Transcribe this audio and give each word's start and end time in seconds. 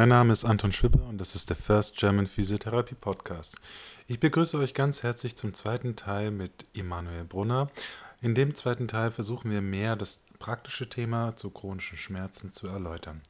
Mein 0.00 0.08
Name 0.08 0.32
ist 0.32 0.46
Anton 0.46 0.72
Schwippe 0.72 1.02
und 1.02 1.18
das 1.18 1.34
ist 1.34 1.50
der 1.50 1.58
First 1.58 1.98
German 1.98 2.26
Physiotherapy 2.26 2.94
Podcast. 2.94 3.60
Ich 4.06 4.18
begrüße 4.18 4.56
euch 4.56 4.72
ganz 4.72 5.02
herzlich 5.02 5.36
zum 5.36 5.52
zweiten 5.52 5.94
Teil 5.94 6.30
mit 6.30 6.64
Emanuel 6.72 7.24
Brunner. 7.24 7.70
In 8.22 8.34
dem 8.34 8.54
zweiten 8.54 8.88
Teil 8.88 9.10
versuchen 9.10 9.50
wir 9.50 9.60
mehr 9.60 9.96
das 9.96 10.24
praktische 10.38 10.88
Thema 10.88 11.36
zu 11.36 11.50
chronischen 11.50 11.98
Schmerzen 11.98 12.50
zu 12.50 12.66
erläutern. 12.66 13.20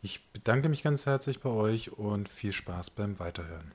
Ich 0.00 0.26
bedanke 0.32 0.70
mich 0.70 0.82
ganz 0.82 1.04
herzlich 1.04 1.40
bei 1.40 1.50
euch 1.50 1.92
und 1.92 2.30
viel 2.30 2.54
Spaß 2.54 2.88
beim 2.88 3.18
Weiterhören. 3.18 3.70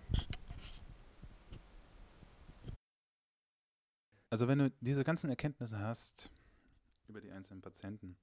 Also 4.32 4.48
wenn 4.48 4.58
du 4.58 4.72
diese 4.82 5.04
ganzen 5.04 5.30
Erkenntnisse 5.30 5.78
hast 5.78 6.32
über 7.08 7.22
die 7.22 7.30
einzelnen 7.30 7.62
Patienten, 7.62 8.18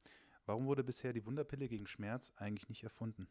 warum 0.44 0.66
wurde 0.66 0.82
bisher 0.82 1.12
die 1.12 1.24
Wunderpille 1.24 1.68
gegen 1.68 1.86
Schmerz 1.86 2.32
eigentlich 2.34 2.68
nicht 2.68 2.82
erfunden? 2.82 3.28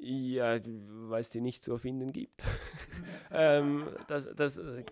Ja, 0.00 0.60
weil 0.64 1.20
es 1.20 1.30
die 1.30 1.40
nicht 1.40 1.64
zu 1.64 1.72
erfinden 1.72 2.12
gibt. 2.12 2.44
ähm, 3.32 3.88
das 4.06 4.28
das, 4.36 4.56
äh, 4.58 4.84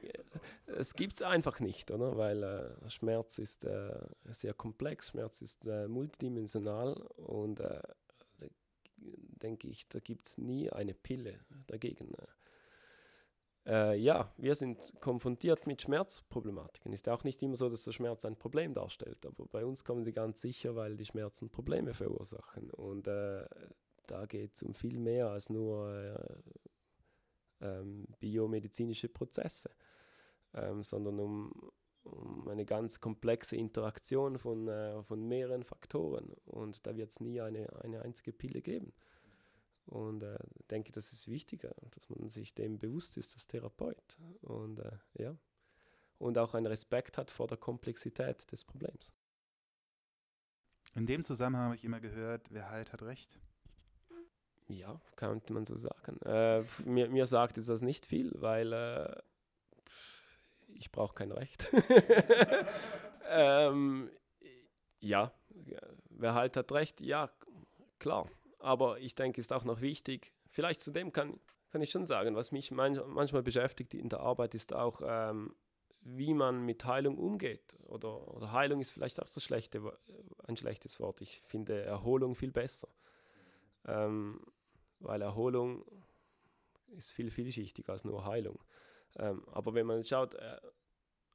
es 0.67 0.95
gibt 0.95 1.15
es 1.15 1.23
einfach 1.23 1.61
nicht, 1.61 1.93
oder? 1.93 2.17
weil 2.17 2.43
äh, 2.43 2.91
Schmerz 2.91 3.39
ist 3.39 3.65
äh, 3.65 4.01
sehr 4.31 4.53
komplex, 4.53 5.11
Schmerz 5.11 5.43
ist 5.43 5.65
äh, 5.65 5.87
multidimensional 5.87 6.95
und 7.19 7.61
äh, 7.61 7.81
denke 9.43 9.69
ich, 9.69 9.89
da 9.89 10.01
gibt 10.01 10.27
es 10.27 10.39
nie 10.39 10.71
eine 10.71 10.95
Pille 10.95 11.39
dagegen. 11.69 12.13
Äh, 13.65 13.99
ja, 13.99 14.33
wir 14.37 14.55
sind 14.57 14.93
konfrontiert 15.01 15.69
mit 15.69 15.83
Schmerzproblematiken. 15.83 16.93
Ist 16.93 17.09
auch 17.09 17.23
nicht 17.23 17.43
immer 17.43 17.57
so, 17.57 17.69
dass 17.69 17.85
der 17.85 17.93
Schmerz 17.93 18.25
ein 18.25 18.37
Problem 18.37 18.75
darstellt, 18.75 19.25
aber 19.25 19.47
bei 19.47 19.65
uns 19.65 19.85
kommen 19.85 20.05
sie 20.05 20.13
ganz 20.13 20.41
sicher, 20.41 20.75
weil 20.75 20.97
die 20.97 21.07
Schmerzen 21.07 21.51
Probleme 21.51 21.95
verursachen. 21.95 22.71
Und 22.71 23.07
da 24.07 24.27
geht 24.27 24.55
es 24.55 24.63
um 24.63 24.75
viel 24.75 24.99
mehr 24.99 25.29
als 25.29 25.51
nur 25.51 25.93
äh, 25.93 26.37
ähm, 27.61 28.07
biomedizinische 28.21 29.09
Prozesse, 29.09 29.71
ähm, 30.55 30.83
sondern 30.83 31.19
um, 31.19 31.73
um, 32.05 32.49
eine 32.49 32.65
ganz 32.65 33.01
komplexe 33.01 33.57
Interaktion 33.57 34.39
von, 34.39 34.69
äh, 34.69 35.03
von 35.03 35.27
mehreren 35.27 35.65
Faktoren. 35.65 36.33
Und 36.45 36.87
da 36.87 36.97
wird 36.97 37.11
es 37.11 37.21
nie 37.21 37.41
eine, 37.41 37.69
eine 37.83 38.03
einzige 38.03 38.33
Pille 38.33 38.63
geben. 38.63 38.93
Und 39.87 40.23
äh, 40.23 40.39
denke, 40.71 40.91
das 40.93 41.13
ist 41.13 41.29
wichtiger, 41.29 41.75
dass 41.93 42.11
man 42.11 42.29
sich 42.29 42.55
dem 42.55 42.79
bewusst 42.79 43.17
ist 43.17 43.35
als 43.35 43.47
Therapeut. 43.47 44.19
Und 44.43 44.81
äh, 44.81 44.99
ja. 45.15 45.37
Und 46.19 46.39
auch 46.39 46.55
einen 46.55 46.67
Respekt 46.67 47.19
hat 47.19 47.31
vor 47.31 47.47
der 47.47 47.59
Komplexität 47.59 48.51
des 48.51 48.65
Problems. 48.65 49.13
In 50.95 51.07
dem 51.07 51.25
Zusammenhang 51.25 51.67
habe 51.67 51.75
ich 51.77 51.85
immer 51.85 52.01
gehört, 52.01 52.49
wer 52.51 52.71
halt 52.71 52.93
hat 52.93 53.03
recht. 53.03 53.39
Ja, 54.69 55.01
könnte 55.15 55.53
man 55.53 55.65
so 55.65 55.77
sagen. 55.77 56.19
Äh, 56.25 56.65
mir, 56.85 57.09
mir 57.09 57.27
sagt 57.27 57.59
es 57.59 57.67
das 57.67 57.83
nicht 57.83 58.05
viel, 58.05 58.33
weil 58.37 58.73
äh, 58.73 59.23
ich 60.75 60.91
brauche 60.91 61.15
kein 61.15 61.33
Recht. 61.33 61.73
ähm, 63.31 64.11
ja, 65.01 65.33
wer 66.11 66.35
halt 66.35 66.57
hat 66.57 66.73
Recht, 66.73 67.01
ja, 67.01 67.31
klar. 67.99 68.29
Aber 68.59 68.99
ich 68.99 69.15
denke, 69.15 69.41
ist 69.41 69.53
auch 69.53 69.65
noch 69.65 69.81
wichtig, 69.81 70.33
vielleicht 70.51 70.81
zu 70.81 70.91
dem 70.91 71.13
kann, 71.13 71.39
kann 71.71 71.83
ich 71.83 71.91
schon 71.91 72.07
sagen, 72.07 72.35
was 72.35 72.53
mich 72.53 72.71
man, 72.71 73.01
manchmal 73.07 73.43
beschäftigt 73.43 73.95
in 73.95 74.09
der 74.09 74.21
Arbeit, 74.21 74.55
ist 74.55 74.73
auch, 74.73 75.01
ähm, 75.05 75.55
wie 76.01 76.35
man 76.35 76.65
mit 76.65 76.85
Heilung 76.85 77.19
umgeht. 77.19 77.77
Oder, 77.85 78.29
oder 78.35 78.53
Heilung 78.53 78.81
ist 78.81 78.93
vielleicht 78.93 79.21
auch 79.21 79.29
das 79.29 79.43
schlechte, 79.43 79.83
ein 80.45 80.57
schlechtes 80.57 81.01
Wort. 81.01 81.21
Ich 81.21 81.43
finde 81.47 81.83
Erholung 81.83 82.35
viel 82.35 82.53
besser. 82.53 82.89
Ähm, 83.87 84.41
weil 85.01 85.23
Erholung 85.23 85.85
ist 86.97 87.13
viel 87.13 87.31
vielschichtiger 87.31 87.93
als 87.93 88.05
nur 88.05 88.25
Heilung. 88.25 88.63
Ähm, 89.19 89.45
aber 89.49 89.75
wenn 89.75 89.87
man 89.87 90.05
schaut, 90.05 90.35
äh, 90.35 90.61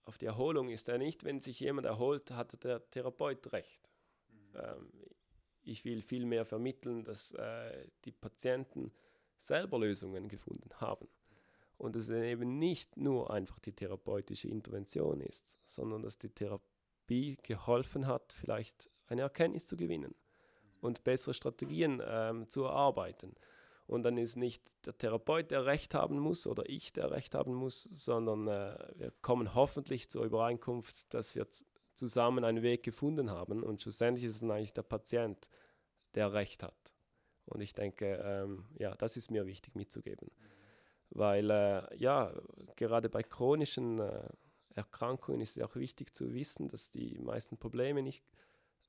auf 0.03 0.17
die 0.17 0.25
Erholung 0.25 0.69
ist 0.69 0.89
er 0.89 0.97
nicht, 0.97 1.23
wenn 1.23 1.39
sich 1.39 1.59
jemand 1.59 1.85
erholt, 1.85 2.31
hat 2.31 2.63
der 2.63 2.89
Therapeut 2.89 3.51
recht. 3.53 3.91
Mhm. 4.29 4.55
Ähm, 4.55 4.91
ich 5.63 5.85
will 5.85 6.01
viel 6.01 6.25
mehr 6.25 6.45
vermitteln, 6.45 7.03
dass 7.03 7.33
äh, 7.33 7.87
die 8.05 8.11
Patienten 8.11 8.91
selber 9.37 9.79
Lösungen 9.79 10.27
gefunden 10.27 10.69
haben. 10.79 11.07
Und 11.77 11.95
dass 11.95 12.09
es 12.09 12.23
eben 12.23 12.59
nicht 12.59 12.97
nur 12.97 13.31
einfach 13.31 13.59
die 13.59 13.73
therapeutische 13.73 14.47
Intervention 14.47 15.19
ist, 15.19 15.57
sondern 15.65 16.03
dass 16.03 16.19
die 16.19 16.29
Therapie 16.29 17.37
geholfen 17.41 18.05
hat, 18.05 18.33
vielleicht 18.33 18.89
eine 19.07 19.21
Erkenntnis 19.21 19.65
zu 19.65 19.75
gewinnen 19.75 20.15
und 20.79 21.03
bessere 21.03 21.33
Strategien 21.33 22.01
ähm, 22.05 22.47
zu 22.49 22.63
erarbeiten. 22.63 23.35
Und 23.91 24.03
dann 24.03 24.17
ist 24.17 24.37
nicht 24.37 24.63
der 24.85 24.97
Therapeut, 24.97 25.51
der 25.51 25.65
Recht 25.65 25.93
haben 25.93 26.17
muss 26.17 26.47
oder 26.47 26.63
ich, 26.69 26.93
der 26.93 27.11
Recht 27.11 27.35
haben 27.35 27.53
muss, 27.53 27.83
sondern 27.83 28.47
äh, 28.47 28.77
wir 28.95 29.11
kommen 29.21 29.53
hoffentlich 29.53 30.09
zur 30.09 30.23
Übereinkunft, 30.23 31.13
dass 31.13 31.35
wir 31.35 31.45
zusammen 31.95 32.45
einen 32.45 32.63
Weg 32.63 32.83
gefunden 32.83 33.29
haben. 33.29 33.63
Und 33.63 33.81
schlussendlich 33.81 34.23
ist 34.23 34.35
es 34.35 34.39
dann 34.39 34.51
eigentlich 34.51 34.71
der 34.71 34.83
Patient, 34.83 35.49
der 36.15 36.31
Recht 36.31 36.63
hat. 36.63 36.95
Und 37.43 37.59
ich 37.59 37.73
denke, 37.73 38.15
ähm, 38.23 38.65
ja, 38.79 38.95
das 38.95 39.17
ist 39.17 39.29
mir 39.29 39.45
wichtig 39.45 39.75
mitzugeben. 39.75 40.31
Weil, 41.09 41.49
äh, 41.49 41.97
ja, 41.97 42.33
gerade 42.77 43.09
bei 43.09 43.23
chronischen 43.23 43.99
äh, 43.99 44.29
Erkrankungen 44.73 45.41
ist 45.41 45.57
es 45.57 45.63
auch 45.63 45.75
wichtig 45.75 46.15
zu 46.15 46.33
wissen, 46.33 46.69
dass 46.69 46.91
die 46.91 47.19
meisten 47.19 47.57
Probleme 47.57 48.01
nicht 48.03 48.23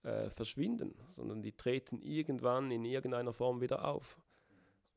äh, 0.04 0.30
verschwinden, 0.30 0.94
sondern 1.08 1.42
die 1.42 1.56
treten 1.56 2.00
irgendwann 2.00 2.70
in 2.70 2.84
irgendeiner 2.84 3.32
Form 3.32 3.60
wieder 3.60 3.84
auf. 3.84 4.20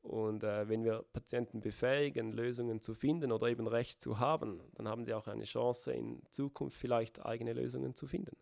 Und 0.06 0.44
äh, 0.44 0.68
wenn 0.68 0.84
wir 0.84 1.04
Patienten 1.12 1.60
befähigen, 1.60 2.32
Lösungen 2.32 2.80
zu 2.80 2.94
finden 2.94 3.32
oder 3.32 3.48
eben 3.48 3.66
Recht 3.66 4.00
zu 4.00 4.20
haben, 4.20 4.60
dann 4.74 4.86
haben 4.86 5.04
sie 5.04 5.14
auch 5.14 5.26
eine 5.26 5.44
Chance, 5.44 5.92
in 5.92 6.22
Zukunft 6.30 6.78
vielleicht 6.78 7.26
eigene 7.26 7.52
Lösungen 7.52 7.96
zu 7.96 8.06
finden. 8.06 8.36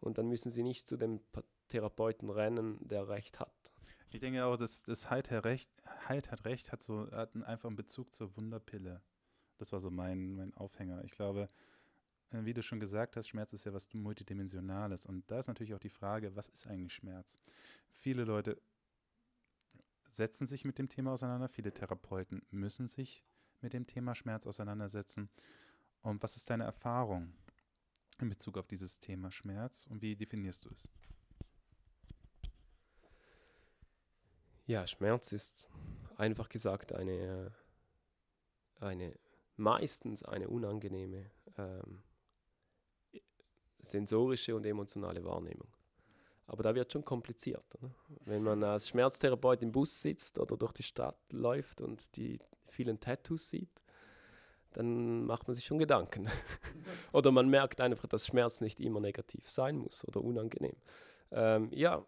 Und 0.00 0.18
dann 0.18 0.28
müssen 0.28 0.50
sie 0.50 0.64
nicht 0.64 0.88
zu 0.88 0.96
dem 0.96 1.20
Therapeuten 1.68 2.28
rennen, 2.28 2.78
der 2.80 3.08
Recht 3.08 3.38
hat. 3.38 3.72
Ich 4.10 4.20
denke 4.20 4.44
auch, 4.44 4.56
dass 4.56 4.82
das 4.82 5.08
Halt, 5.08 5.30
Recht, 5.30 5.70
halt 6.08 6.32
hat 6.32 6.44
Recht 6.44 6.72
hat 6.72 6.82
so 6.82 7.08
hat 7.12 7.34
einen 7.34 7.44
einfachen 7.44 7.76
Bezug 7.76 8.12
zur 8.12 8.36
Wunderpille. 8.36 9.00
Das 9.58 9.72
war 9.72 9.78
so 9.78 9.90
mein, 9.90 10.34
mein 10.34 10.54
Aufhänger. 10.54 11.04
Ich 11.04 11.12
glaube, 11.12 11.46
äh, 12.30 12.44
wie 12.44 12.54
du 12.54 12.64
schon 12.64 12.80
gesagt 12.80 13.16
hast, 13.16 13.28
Schmerz 13.28 13.52
ist 13.52 13.64
ja 13.64 13.72
was 13.72 13.92
Multidimensionales. 13.94 15.06
Und 15.06 15.30
da 15.30 15.38
ist 15.38 15.46
natürlich 15.46 15.74
auch 15.74 15.78
die 15.78 15.88
Frage, 15.88 16.34
was 16.34 16.48
ist 16.48 16.66
eigentlich 16.66 16.94
Schmerz? 16.94 17.38
Viele 17.90 18.24
Leute 18.24 18.60
setzen 20.08 20.46
sich 20.46 20.64
mit 20.64 20.78
dem 20.78 20.88
Thema 20.88 21.12
auseinander, 21.12 21.48
viele 21.48 21.72
Therapeuten 21.72 22.42
müssen 22.50 22.86
sich 22.86 23.24
mit 23.60 23.72
dem 23.72 23.86
Thema 23.86 24.14
Schmerz 24.14 24.46
auseinandersetzen. 24.46 25.28
Und 26.02 26.22
was 26.22 26.36
ist 26.36 26.48
deine 26.50 26.64
Erfahrung 26.64 27.34
in 28.20 28.28
Bezug 28.28 28.58
auf 28.58 28.66
dieses 28.66 29.00
Thema 29.00 29.30
Schmerz 29.30 29.86
und 29.86 30.02
wie 30.02 30.16
definierst 30.16 30.64
du 30.64 30.70
es? 30.70 30.88
Ja, 34.66 34.86
Schmerz 34.86 35.32
ist 35.32 35.68
einfach 36.16 36.48
gesagt 36.48 36.92
eine, 36.92 37.54
eine 38.80 39.16
meistens 39.56 40.22
eine 40.22 40.48
unangenehme 40.48 41.30
ähm, 41.56 42.02
sensorische 43.78 44.56
und 44.56 44.66
emotionale 44.66 45.24
Wahrnehmung. 45.24 45.75
Aber 46.46 46.62
da 46.62 46.74
wird 46.74 46.92
schon 46.92 47.04
kompliziert. 47.04 47.64
Oder? 47.76 47.90
Wenn 48.24 48.42
man 48.42 48.62
als 48.62 48.88
Schmerztherapeut 48.88 49.62
im 49.62 49.72
Bus 49.72 50.00
sitzt 50.00 50.38
oder 50.38 50.56
durch 50.56 50.72
die 50.72 50.82
Stadt 50.82 51.18
läuft 51.32 51.80
und 51.80 52.16
die 52.16 52.38
vielen 52.68 53.00
Tattoos 53.00 53.48
sieht, 53.48 53.82
dann 54.72 55.24
macht 55.24 55.48
man 55.48 55.54
sich 55.54 55.64
schon 55.64 55.78
Gedanken. 55.78 56.28
oder 57.12 57.32
man 57.32 57.48
merkt 57.48 57.80
einfach, 57.80 58.06
dass 58.06 58.26
Schmerz 58.26 58.60
nicht 58.60 58.78
immer 58.78 59.00
negativ 59.00 59.48
sein 59.50 59.78
muss 59.78 60.06
oder 60.06 60.22
unangenehm. 60.22 60.76
Ähm, 61.32 61.70
ja, 61.72 62.06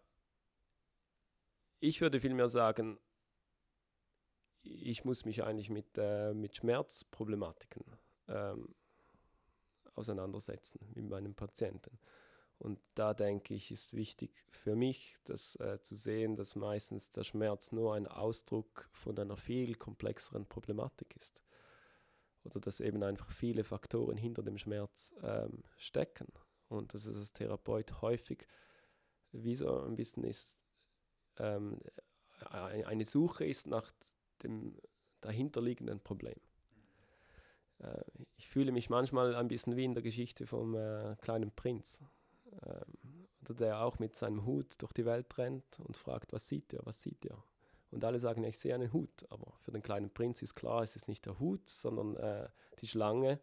ich 1.80 2.00
würde 2.00 2.20
vielmehr 2.20 2.48
sagen, 2.48 2.98
ich 4.62 5.04
muss 5.04 5.24
mich 5.24 5.42
eigentlich 5.42 5.70
mit, 5.70 5.96
äh, 5.96 6.34
mit 6.34 6.56
Schmerzproblematiken 6.56 7.84
ähm, 8.28 8.74
auseinandersetzen 9.94 10.80
mit 10.94 11.08
meinem 11.08 11.34
Patienten. 11.34 11.98
Und 12.58 12.80
da 12.94 13.14
denke 13.14 13.54
ich, 13.54 13.70
ist 13.70 13.94
wichtig 13.94 14.32
für 14.50 14.74
mich, 14.74 15.16
das 15.24 15.54
äh, 15.56 15.80
zu 15.80 15.94
sehen, 15.94 16.34
dass 16.34 16.56
meistens 16.56 17.12
der 17.12 17.22
Schmerz 17.22 17.70
nur 17.70 17.94
ein 17.94 18.08
Ausdruck 18.08 18.88
von 18.92 19.16
einer 19.18 19.36
viel 19.36 19.76
komplexeren 19.76 20.46
Problematik 20.46 21.16
ist. 21.16 21.40
Oder 22.44 22.60
dass 22.60 22.80
eben 22.80 23.02
einfach 23.02 23.30
viele 23.30 23.62
Faktoren 23.62 24.16
hinter 24.16 24.42
dem 24.42 24.58
Schmerz 24.58 25.14
ähm, 25.22 25.62
stecken. 25.76 26.32
Und 26.68 26.94
dass 26.94 27.06
es 27.06 27.16
als 27.16 27.32
Therapeut 27.32 28.02
häufig 28.02 28.46
wie 29.30 29.54
so 29.54 29.82
ein 29.82 29.94
bisschen 29.94 30.24
ist, 30.24 30.56
ähm, 31.38 31.78
eine 32.50 33.04
Suche 33.04 33.44
ist 33.44 33.66
nach 33.66 33.92
dem 34.42 34.76
dahinterliegenden 35.20 36.00
Problem. 36.00 36.40
Äh, 37.78 38.02
ich 38.36 38.48
fühle 38.48 38.72
mich 38.72 38.90
manchmal 38.90 39.34
ein 39.34 39.48
bisschen 39.48 39.76
wie 39.76 39.84
in 39.84 39.94
der 39.94 40.02
Geschichte 40.02 40.46
vom 40.46 40.74
äh, 40.74 41.16
kleinen 41.20 41.52
Prinz. 41.52 42.02
Ähm, 42.64 43.26
oder 43.42 43.54
der 43.54 43.80
auch 43.80 43.98
mit 43.98 44.16
seinem 44.16 44.44
Hut 44.44 44.80
durch 44.82 44.92
die 44.92 45.06
Welt 45.06 45.36
rennt 45.38 45.80
und 45.80 45.96
fragt, 45.96 46.32
was 46.32 46.48
sieht 46.48 46.72
ihr, 46.72 46.80
was 46.84 47.02
sieht 47.02 47.24
ihr? 47.24 47.42
Und 47.90 48.04
alle 48.04 48.18
sagen, 48.18 48.44
ich 48.44 48.58
sehe 48.58 48.74
einen 48.74 48.92
Hut. 48.92 49.26
Aber 49.30 49.54
für 49.60 49.72
den 49.72 49.82
kleinen 49.82 50.10
Prinz 50.10 50.42
ist 50.42 50.54
klar, 50.54 50.82
es 50.82 50.96
ist 50.96 51.08
nicht 51.08 51.24
der 51.24 51.38
Hut, 51.38 51.68
sondern 51.68 52.16
äh, 52.16 52.48
die 52.80 52.86
Schlange, 52.86 53.40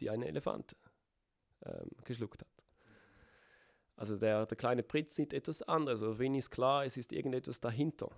die 0.00 0.10
einen 0.10 0.24
Elefant 0.24 0.76
ähm, 1.64 1.90
geschluckt 2.04 2.40
hat. 2.40 2.48
Also 3.96 4.16
der, 4.16 4.46
der 4.46 4.56
kleine 4.56 4.82
Prinz 4.82 5.14
sieht 5.14 5.32
etwas 5.32 5.62
anderes. 5.62 6.02
Also 6.02 6.16
für 6.16 6.24
ihn 6.24 6.34
ist 6.34 6.50
klar, 6.50 6.84
es 6.84 6.96
ist 6.96 7.12
irgendetwas 7.12 7.60
dahinter. 7.60 8.10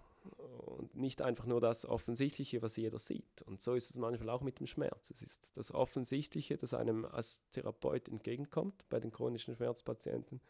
Und 0.94 1.00
nicht 1.00 1.23
einfach 1.23 1.46
nur 1.46 1.61
das 1.61 1.85
Offensichtliche, 1.85 2.62
was 2.62 2.76
jeder 2.76 2.99
sieht. 2.99 3.43
Und 3.43 3.61
so 3.61 3.75
ist 3.75 3.90
es 3.90 3.96
manchmal 3.96 4.31
auch 4.31 4.43
mit 4.43 4.61
dem 4.61 4.67
Schmerz. 4.67 5.11
Es 5.11 5.23
ist 5.23 5.56
das 5.56 5.73
Offensichtliche, 5.73 6.56
das 6.56 6.75
einem 6.75 7.05
als 7.05 7.40
Therapeut 7.52 8.08
entgegenkommt 8.08 8.87
bei 8.88 9.00
den 9.00 9.11
chronischen 9.11 9.55
Schmerzpatienten. 9.55 10.40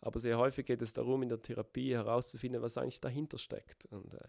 Aber 0.00 0.20
sehr 0.20 0.38
häufig 0.38 0.66
geht 0.66 0.82
es 0.82 0.92
darum, 0.92 1.22
in 1.22 1.28
der 1.28 1.42
Therapie 1.42 1.94
herauszufinden, 1.94 2.62
was 2.62 2.76
eigentlich 2.78 3.00
dahinter 3.00 3.38
steckt. 3.38 3.86
Und 3.86 4.14
äh, 4.14 4.28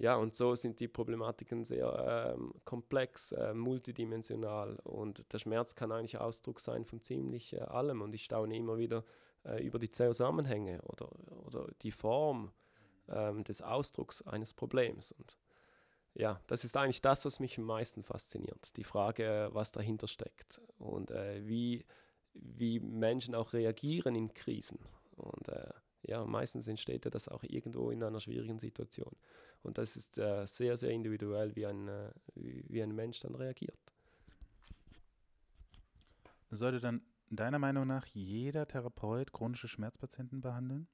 ja, 0.00 0.14
und 0.14 0.36
so 0.36 0.54
sind 0.54 0.78
die 0.78 0.86
Problematiken 0.86 1.64
sehr 1.64 2.34
ähm, 2.36 2.54
komplex, 2.64 3.32
äh, 3.32 3.52
multidimensional 3.52 4.76
und 4.84 5.32
der 5.32 5.38
Schmerz 5.38 5.74
kann 5.74 5.90
eigentlich 5.90 6.18
Ausdruck 6.18 6.60
sein 6.60 6.84
von 6.84 7.02
ziemlich 7.02 7.52
äh, 7.52 7.62
allem 7.62 8.00
und 8.02 8.14
ich 8.14 8.24
staune 8.24 8.56
immer 8.56 8.78
wieder 8.78 9.04
äh, 9.44 9.60
über 9.60 9.80
die 9.80 9.90
Zusammenhänge 9.90 10.80
oder, 10.82 11.10
oder 11.46 11.66
die 11.82 11.90
Form 11.90 12.52
ähm, 13.08 13.44
des 13.44 13.62
Ausdrucks 13.62 14.22
eines 14.22 14.54
Problems. 14.54 15.12
Und 15.12 15.36
ja, 16.14 16.40
das 16.46 16.64
ist 16.64 16.76
eigentlich 16.76 17.02
das, 17.02 17.24
was 17.24 17.40
mich 17.40 17.58
am 17.58 17.64
meisten 17.64 18.02
fasziniert, 18.02 18.76
die 18.76 18.84
Frage, 18.84 19.50
was 19.52 19.72
dahinter 19.72 20.08
steckt 20.08 20.60
und 20.78 21.10
äh, 21.10 21.46
wie, 21.46 21.84
wie 22.34 22.80
Menschen 22.80 23.34
auch 23.34 23.52
reagieren 23.52 24.14
in 24.14 24.34
Krisen. 24.34 24.78
Und 25.16 25.48
äh, 25.48 25.70
ja, 26.02 26.24
meistens 26.24 26.68
entsteht 26.68 27.06
das 27.12 27.28
auch 27.28 27.42
irgendwo 27.42 27.90
in 27.90 28.02
einer 28.02 28.20
schwierigen 28.20 28.58
Situation. 28.58 29.14
Und 29.62 29.78
das 29.78 29.96
ist 29.96 30.18
äh, 30.18 30.46
sehr, 30.46 30.76
sehr 30.76 30.90
individuell, 30.90 31.54
wie 31.56 31.66
ein, 31.66 31.88
äh, 31.88 32.10
wie, 32.34 32.64
wie 32.68 32.82
ein 32.82 32.94
Mensch 32.94 33.20
dann 33.20 33.34
reagiert. 33.34 33.78
Sollte 36.50 36.80
dann 36.80 37.02
deiner 37.30 37.58
Meinung 37.58 37.86
nach 37.86 38.06
jeder 38.06 38.66
Therapeut 38.66 39.32
chronische 39.32 39.68
Schmerzpatienten 39.68 40.40
behandeln? 40.40 40.88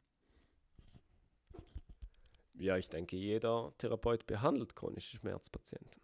Ja, 2.55 2.77
ich 2.77 2.89
denke, 2.89 3.17
jeder 3.17 3.73
Therapeut 3.79 4.27
behandelt 4.27 4.77
chronische 4.77 5.17
Schmerzpatienten. 5.17 6.03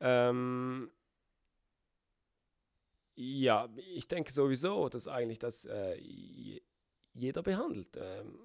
Ähm, 0.00 0.90
ja, 3.16 3.68
ich 3.94 4.08
denke 4.08 4.32
sowieso, 4.32 4.88
dass 4.88 5.08
eigentlich 5.08 5.38
das 5.38 5.64
äh, 5.66 5.96
jeder 7.12 7.42
behandelt. 7.42 7.96
Ähm, 7.96 8.38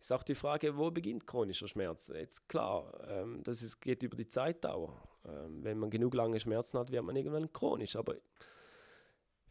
ist 0.00 0.12
auch 0.12 0.22
die 0.22 0.34
Frage, 0.34 0.76
wo 0.76 0.90
beginnt 0.90 1.26
chronischer 1.26 1.68
Schmerz? 1.68 2.08
Jetzt 2.08 2.48
klar, 2.48 2.92
ähm, 3.08 3.42
das 3.44 3.62
ist, 3.62 3.80
geht 3.80 4.02
über 4.02 4.16
die 4.16 4.26
Zeitdauer. 4.26 4.96
Ähm, 5.26 5.62
wenn 5.62 5.78
man 5.78 5.90
genug 5.90 6.14
lange 6.14 6.40
Schmerzen 6.40 6.78
hat, 6.78 6.90
wird 6.90 7.04
man 7.04 7.16
irgendwann 7.16 7.52
chronisch. 7.52 7.96
Aber 7.96 8.16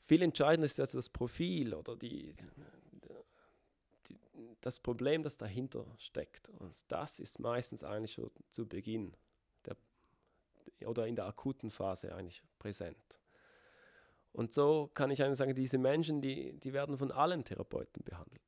viel 0.06 0.24
entscheidender 0.24 0.66
ist 0.66 0.80
jetzt 0.80 0.96
das 0.96 1.10
Profil 1.10 1.76
oder 1.76 1.96
die, 1.96 2.34
die, 2.34 2.48
das 4.62 4.80
Problem, 4.80 5.24
das 5.24 5.38
dahinter 5.38 5.86
steckt. 5.98 6.50
Und 6.50 6.74
das 6.88 7.20
ist 7.20 7.40
meistens 7.40 7.84
eigentlich 7.84 8.14
schon 8.14 8.32
zu 8.52 8.68
Beginn 8.68 9.14
der, 9.66 9.76
oder 10.88 11.08
in 11.08 11.16
der 11.16 11.26
akuten 11.26 11.72
Phase 11.72 12.14
eigentlich 12.14 12.44
präsent. 12.58 13.20
Und 14.32 14.54
so 14.54 14.90
kann 14.94 15.12
ich 15.12 15.24
eigentlich 15.24 15.38
sagen, 15.38 15.56
diese 15.56 15.78
Menschen, 15.78 16.22
die, 16.22 16.54
die 16.60 16.74
werden 16.74 16.98
von 16.98 17.12
allen 17.12 17.44
Therapeuten 17.44 18.04
behandelt. 18.04 18.42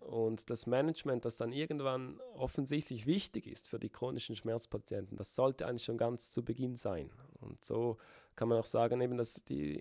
Und 0.00 0.50
das 0.50 0.66
Management, 0.66 1.24
das 1.24 1.38
dann 1.38 1.52
irgendwann 1.52 2.20
offensichtlich 2.34 3.06
wichtig 3.06 3.46
ist 3.46 3.68
für 3.68 3.78
die 3.78 3.88
chronischen 3.88 4.36
Schmerzpatienten, 4.36 5.16
das 5.16 5.34
sollte 5.34 5.66
eigentlich 5.66 5.84
schon 5.84 5.96
ganz 5.96 6.30
zu 6.30 6.44
Beginn 6.44 6.76
sein. 6.76 7.10
Und 7.40 7.64
so 7.64 7.96
kann 8.36 8.48
man 8.48 8.58
auch 8.58 8.66
sagen, 8.66 9.00
eben, 9.00 9.16
dass 9.16 9.44
die, 9.44 9.80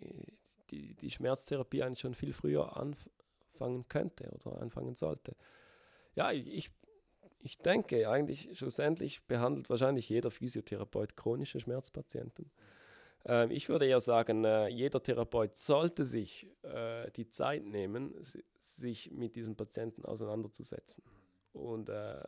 die, 0.72 0.94
die 0.96 1.12
Schmerztherapie 1.12 1.84
eigentlich 1.84 2.00
schon 2.00 2.16
viel 2.16 2.32
früher 2.32 2.78
anfangen 2.78 3.86
könnte 3.90 4.32
oder 4.46 4.62
anfangen 4.62 4.96
sollte. 4.96 5.36
Ja, 6.15 6.31
ich, 6.31 6.71
ich 7.39 7.57
denke 7.60 8.10
eigentlich, 8.10 8.50
schlussendlich 8.57 9.25
behandelt 9.25 9.69
wahrscheinlich 9.69 10.10
jeder 10.10 10.31
Physiotherapeut 10.31 11.15
chronische 11.15 11.60
Schmerzpatienten. 11.60 12.51
Ähm, 13.25 13.51
ich 13.51 13.69
würde 13.69 13.86
eher 13.86 14.01
sagen, 14.01 14.44
äh, 14.44 14.68
jeder 14.68 15.01
Therapeut 15.01 15.56
sollte 15.56 16.06
sich 16.06 16.48
äh, 16.63 17.10
die 17.12 17.30
Zeit 17.30 17.65
nehmen, 17.65 18.13
sich 18.60 19.12
mit 19.12 19.36
diesem 19.36 19.56
Patienten 19.56 20.06
auseinanderzusetzen 20.06 21.04
und 21.54 21.89
äh, 21.89 22.21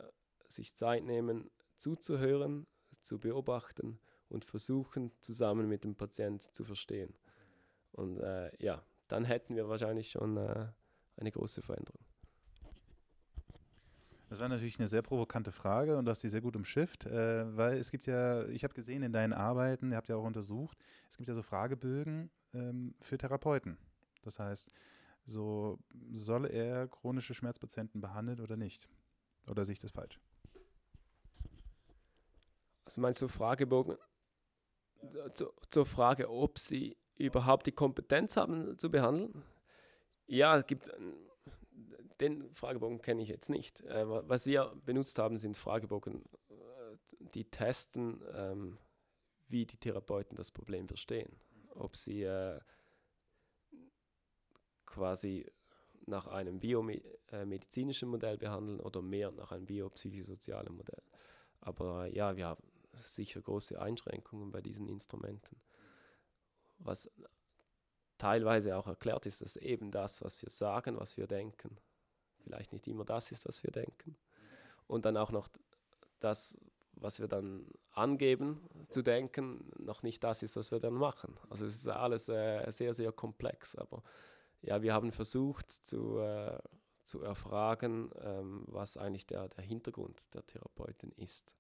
sich 0.48 0.76
Zeit 0.76 1.04
nehmen, 1.04 1.50
zuzuhören, 1.78 2.66
zu 3.02 3.20
beobachten 3.20 4.00
und 4.30 4.46
versuchen, 4.46 5.12
zusammen 5.22 5.68
mit 5.68 5.84
dem 5.84 5.96
Patienten 5.96 6.54
zu 6.54 6.64
verstehen. 6.64 7.14
Und 7.92 8.20
äh, 8.20 8.52
ja, 8.60 8.84
dann 9.08 9.26
hätten 9.26 9.56
wir 9.56 9.70
wahrscheinlich 9.70 10.12
schon 10.12 10.38
äh, 10.38 10.68
eine 11.18 11.32
große 11.32 11.62
Veränderung. 11.62 12.04
Das 14.36 14.42
war 14.42 14.50
natürlich 14.50 14.78
eine 14.80 14.90
sehr 14.90 15.02
provokante 15.02 15.54
Frage 15.54 15.98
und 15.98 16.04
du 16.04 16.10
hast 16.10 16.20
sie 16.20 16.28
sehr 16.28 16.42
gut 16.42 16.58
umschifft, 16.58 17.06
äh, 17.06 17.56
weil 17.56 17.78
es 17.78 17.90
gibt 17.90 18.06
ja, 18.06 18.46
ich 18.48 18.66
habe 18.66 18.74
gesehen 18.74 19.02
in 19.02 19.14
deinen 19.14 19.32
Arbeiten, 19.32 19.92
ihr 19.92 19.96
habt 19.96 20.10
ja 20.10 20.18
auch 20.18 20.26
untersucht, 20.26 20.78
es 21.10 21.16
gibt 21.16 21.30
ja 21.30 21.34
so 21.34 21.42
Fragebögen 21.42 22.30
ähm, 22.54 22.96
für 23.00 23.18
Therapeuten. 23.18 23.78
Das 24.24 24.38
heißt, 24.38 24.70
so 25.24 25.80
soll 26.12 26.48
er 26.48 26.90
chronische 26.90 27.34
Schmerzpatienten 27.34 28.02
behandeln 28.02 28.42
oder 28.42 28.58
nicht? 28.58 28.90
Oder 29.48 29.64
sehe 29.64 29.72
ich 29.72 29.80
das 29.80 29.94
falsch? 29.94 30.20
Also 32.84 33.00
meinst 33.00 33.22
du 33.22 33.30
Fragebogen 33.30 33.96
zu, 35.34 35.50
zur 35.70 35.86
Frage, 35.86 36.30
ob 36.30 36.60
sie 36.60 36.98
überhaupt 37.16 37.68
die 37.68 37.72
Kompetenz 37.72 38.36
haben 38.36 38.78
zu 38.78 38.92
behandeln? 38.92 39.46
Ja, 40.28 40.58
es 40.58 40.68
gibt 40.68 40.92
den 42.20 42.54
Fragebogen 42.54 43.02
kenne 43.02 43.22
ich 43.22 43.30
jetzt 43.30 43.50
nicht. 43.50 43.82
Äh, 43.82 44.08
was 44.08 44.46
wir 44.46 44.74
benutzt 44.86 45.20
haben, 45.20 45.38
sind 45.38 45.58
Fragebogen, 45.58 46.24
äh, 46.50 46.98
die 47.34 47.46
testen, 47.46 48.22
ähm, 48.34 48.78
wie 49.48 49.66
die 49.66 49.78
Therapeuten 49.78 50.36
das 50.36 50.52
Problem 50.52 50.88
verstehen. 50.88 51.36
Ob 51.76 51.96
sie 51.96 52.24
äh, 52.24 52.60
quasi 54.86 55.52
nach 56.08 56.28
einem 56.28 56.60
biomedizinischen 56.60 58.10
Modell 58.10 58.38
behandeln 58.38 58.80
oder 58.80 59.02
mehr 59.02 59.32
nach 59.32 59.52
einem 59.52 59.66
biopsychosozialen 59.66 60.76
Modell. 60.76 61.02
Aber 61.62 62.06
ja, 62.08 62.36
wir 62.38 62.48
haben 62.48 62.64
sicher 62.94 63.42
große 63.42 63.82
Einschränkungen 63.82 64.52
bei 64.52 64.62
diesen 64.62 64.88
Instrumenten. 64.88 65.60
Was 66.78 67.10
teilweise 68.18 68.78
auch 68.78 68.88
erklärt 68.88 69.26
ist, 69.26 69.42
dass 69.42 69.58
eben 69.58 69.92
das, 69.92 70.24
was 70.24 70.42
wir 70.42 70.50
sagen, 70.50 70.98
was 70.98 71.18
wir 71.18 71.28
denken, 71.28 71.78
vielleicht 72.46 72.72
nicht 72.72 72.88
immer 72.88 73.04
das 73.04 73.32
ist, 73.32 73.46
was 73.48 73.64
wir 73.64 73.72
denken. 73.72 74.16
Und 74.88 75.06
dann 75.06 75.18
auch 75.18 75.32
noch 75.32 75.50
das, 76.20 76.58
was 76.94 77.20
wir 77.20 77.28
dann 77.28 77.66
angeben 77.92 78.62
zu 78.90 79.02
denken, 79.02 79.70
noch 79.78 80.04
nicht 80.04 80.24
das 80.24 80.44
ist, 80.44 80.56
was 80.56 80.72
wir 80.72 80.80
dann 80.80 80.94
machen. 80.94 81.36
Also 81.50 81.66
es 81.66 81.76
ist 81.76 81.88
alles 81.88 82.30
äh, 82.30 82.70
sehr, 82.72 82.94
sehr 82.94 83.12
komplex. 83.12 83.76
Aber 83.76 84.04
ja, 84.62 84.82
wir 84.82 84.94
haben 84.94 85.12
versucht 85.12 85.72
zu, 85.72 86.20
äh, 86.20 86.58
zu 87.04 87.22
erfragen, 87.22 88.12
ähm, 88.22 88.64
was 88.68 88.98
eigentlich 88.98 89.26
der, 89.26 89.50
der 89.50 89.64
Hintergrund 89.64 90.34
der 90.34 90.46
Therapeuten 90.46 91.12
ist. 91.18 91.56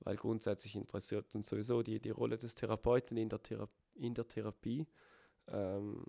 Weil 0.00 0.16
grundsätzlich 0.16 0.76
interessiert 0.76 1.34
uns 1.34 1.48
sowieso 1.48 1.82
die, 1.82 2.00
die 2.00 2.10
Rolle 2.10 2.38
des 2.38 2.54
Therapeuten 2.54 3.16
in 3.16 3.28
der, 3.28 3.42
Thera 3.42 3.68
in 3.94 4.14
der 4.14 4.28
Therapie. 4.28 4.86
Ähm, 5.48 6.04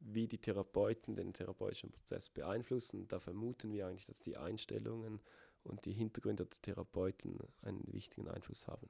wie 0.00 0.26
die 0.26 0.38
Therapeuten 0.38 1.14
den 1.14 1.32
therapeutischen 1.32 1.90
Prozess 1.90 2.28
beeinflussen. 2.28 3.06
Da 3.08 3.20
vermuten 3.20 3.72
wir 3.72 3.86
eigentlich, 3.86 4.06
dass 4.06 4.20
die 4.20 4.36
Einstellungen 4.36 5.20
und 5.62 5.84
die 5.84 5.92
Hintergründe 5.92 6.46
der 6.46 6.62
Therapeuten 6.62 7.38
einen 7.62 7.84
wichtigen 7.92 8.28
Einfluss 8.28 8.66
haben. 8.66 8.88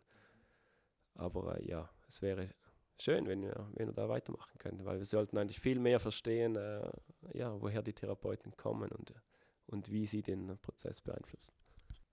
Aber 1.15 1.59
äh, 1.61 1.69
ja, 1.69 1.91
es 2.09 2.23
wäre 2.23 2.51
schön, 2.99 3.27
wenn 3.27 3.43
wir, 3.43 3.69
wenn 3.75 3.89
wir 3.89 3.95
da 3.95 4.09
weitermachen 4.09 4.57
könnten, 4.59 4.85
weil 4.85 4.99
wir 4.99 5.05
sollten 5.05 5.37
eigentlich 5.39 5.61
viel 5.61 5.79
mehr 5.79 6.01
verstehen, 6.01 6.57
äh, 6.57 6.91
ja, 7.35 7.61
woher 7.61 7.83
die 7.83 7.93
Therapeuten 7.93 8.57
kommen 8.57 8.91
und, 8.93 9.13
und 9.67 9.91
wie 9.91 10.07
sie 10.07 10.23
den 10.23 10.59
Prozess 10.59 11.01
beeinflussen. 11.01 11.53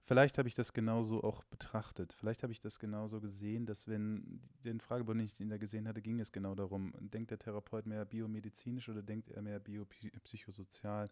Vielleicht 0.07 0.37
habe 0.37 0.47
ich 0.47 0.55
das 0.55 0.71
genauso 0.71 1.21
auch 1.21 1.43
betrachtet. 1.43 2.13
Vielleicht 2.13 2.41
habe 2.41 2.53
ich 2.53 2.61
das 2.61 2.79
genauso 2.79 3.19
gesehen, 3.19 3.65
dass 3.65 3.89
wenn 3.89 4.39
den 4.63 4.79
Fragebogen, 4.79 5.19
den 5.19 5.25
ich 5.25 5.33
da 5.33 5.57
gesehen 5.57 5.85
hatte, 5.85 6.01
ging 6.01 6.21
es 6.21 6.31
genau 6.31 6.55
darum, 6.55 6.93
denkt 7.01 7.29
der 7.29 7.39
Therapeut 7.39 7.85
mehr 7.85 8.05
biomedizinisch 8.05 8.87
oder 8.87 9.03
denkt 9.03 9.29
er 9.31 9.41
mehr 9.41 9.59
biopsychosozial? 9.59 11.09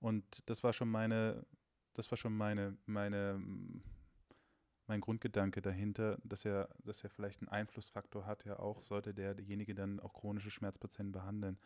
Und 0.00 0.42
das 0.50 0.64
war 0.64 0.72
schon 0.72 0.90
meine, 0.90 1.46
das 1.94 2.10
war 2.10 2.18
schon 2.18 2.36
meine, 2.36 2.76
meine, 2.84 3.40
mein 4.88 5.00
Grundgedanke 5.00 5.62
dahinter, 5.62 6.18
dass 6.24 6.44
er, 6.44 6.68
dass 6.82 7.04
er 7.04 7.10
vielleicht 7.10 7.42
einen 7.42 7.48
Einflussfaktor 7.48 8.26
hat, 8.26 8.44
ja 8.44 8.58
auch, 8.58 8.82
sollte 8.82 9.14
der, 9.14 9.34
derjenige 9.34 9.76
dann 9.76 10.00
auch 10.00 10.14
chronische 10.14 10.50
Schmerzpatienten 10.50 11.12
behandeln. 11.12 11.60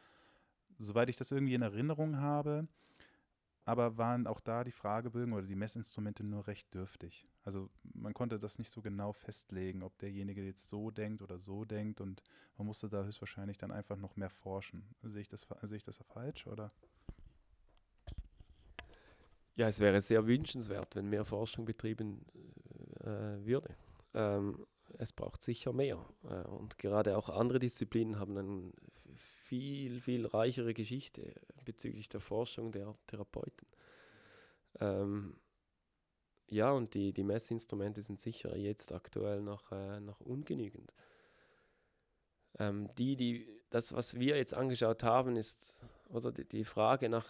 soweit 0.77 1.09
ich 1.09 1.17
das 1.17 1.33
irgendwie 1.33 1.55
in 1.55 1.63
Erinnerung 1.63 2.19
habe, 2.19 2.69
aber 3.67 3.99
waren 3.99 4.29
auch 4.29 4.39
da 4.39 4.63
die 4.63 4.71
Fragebögen 4.71 5.35
oder 5.35 5.47
die 5.47 5.57
Messinstrumente 5.57 6.23
nur 6.23 6.47
recht 6.47 6.73
dürftig. 6.73 7.27
Also 7.43 7.69
man 7.83 8.15
konnte 8.15 8.39
das 8.39 8.59
nicht 8.59 8.71
so 8.71 8.81
genau 8.81 9.13
festlegen, 9.13 9.83
ob 9.83 9.99
derjenige 9.99 10.43
jetzt 10.45 10.69
so 10.69 10.93
denkt 10.93 11.21
oder 11.21 11.41
so 11.41 11.65
denkt 11.65 12.01
und 12.01 12.23
man 12.57 12.69
musste 12.69 12.89
da 12.89 13.03
höchstwahrscheinlich 13.03 13.59
dann 13.59 13.73
einfach 13.73 13.97
noch 13.97 14.15
mehr 14.17 14.31
forschen. 14.31 14.95
Sehe 15.03 15.21
ich 15.21 15.29
das, 15.29 15.49
sehe 15.63 15.77
ich 15.77 15.83
das 15.83 15.99
falsch 15.99 16.47
oder? 16.47 16.69
Ja, 19.57 19.67
es 19.67 19.81
wäre 19.81 20.01
sehr 20.01 20.27
wünschenswert, 20.29 20.95
wenn 20.95 21.09
mehr 21.09 21.25
Forschung 21.25 21.65
betrieben 21.65 22.25
äh, 23.01 23.45
würde. 23.45 23.75
Ähm, 24.15 24.65
es 24.99 25.13
braucht 25.13 25.43
sicher 25.43 25.73
mehr. 25.73 26.07
Äh, 26.23 26.47
und 26.47 26.79
gerade 26.79 27.17
auch 27.19 27.31
andere 27.31 27.59
Disziplinen 27.59 28.21
haben 28.21 28.39
eine 28.39 28.73
viel, 29.47 30.01
viel 30.01 30.27
reichere 30.27 30.75
Geschichte 30.75 31.33
bezüglich 31.65 32.09
der 32.09 32.21
Forschung 32.21 32.73
der 32.73 32.95
Therapeuten. 33.07 33.69
Ähm, 34.81 35.37
ja, 36.49 36.71
und 36.71 36.95
die, 36.95 37.13
die 37.13 37.25
Messinstrumente 37.25 38.03
sind 38.03 38.21
sicher 38.21 38.57
jetzt 38.57 38.93
aktuell 38.93 39.43
noch, 39.43 39.73
äh, 39.73 40.01
noch 40.01 40.21
ungenügend. 40.21 40.93
Ähm, 42.59 42.89
die, 42.97 43.17
die, 43.17 43.49
das, 43.71 43.93
was 43.93 44.19
wir 44.19 44.37
jetzt 44.37 44.55
angeschaut 44.55 45.03
haben, 45.03 45.37
ist, 45.37 45.83
oder 46.09 46.33
die, 46.33 46.45
die 46.45 46.65
Frage 46.65 47.09
nach 47.09 47.27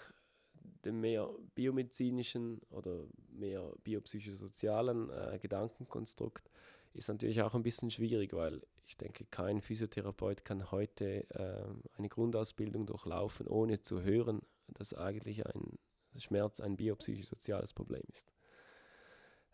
dem 0.84 1.00
mehr 1.00 1.28
biomedizinischen 1.54 2.60
oder 2.70 3.04
mehr 3.28 3.72
biopsychosozialen 3.84 5.10
äh, 5.10 5.38
Gedankenkonstrukt 5.40 6.50
ist 6.96 7.08
natürlich 7.08 7.42
auch 7.42 7.54
ein 7.54 7.62
bisschen 7.62 7.90
schwierig, 7.90 8.32
weil 8.32 8.62
ich 8.86 8.96
denke, 8.96 9.24
kein 9.26 9.60
Physiotherapeut 9.60 10.44
kann 10.44 10.70
heute 10.70 11.28
äh, 11.30 11.64
eine 11.98 12.08
Grundausbildung 12.08 12.86
durchlaufen, 12.86 13.48
ohne 13.48 13.80
zu 13.80 14.02
hören, 14.02 14.42
dass 14.68 14.94
eigentlich 14.94 15.46
ein 15.46 15.78
Schmerz 16.16 16.60
ein 16.60 16.76
biopsychosoziales 16.76 17.74
Problem 17.74 18.02
ist. 18.08 18.32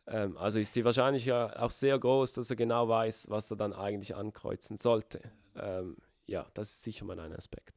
Ähm, 0.07 0.37
also 0.37 0.59
ist 0.59 0.77
die 0.77 0.85
Wahrscheinlichkeit 0.85 1.57
auch 1.57 1.71
sehr 1.71 1.99
groß, 1.99 2.35
dass 2.35 2.51
er 2.51 2.57
genau 2.57 2.89
weiß, 2.89 3.31
was 3.31 3.51
er 3.51 3.57
dann 3.57 3.73
eigentlich 3.73 4.15
ankreuzen 4.15 4.77
sollte. 4.77 5.33
Ähm, 5.57 5.97
ja, 6.27 6.47
das 6.55 6.71
ist 6.71 6.83
sicher 6.83 7.05
mal 7.05 7.19
ein 7.19 7.33
Aspekt. 7.33 7.75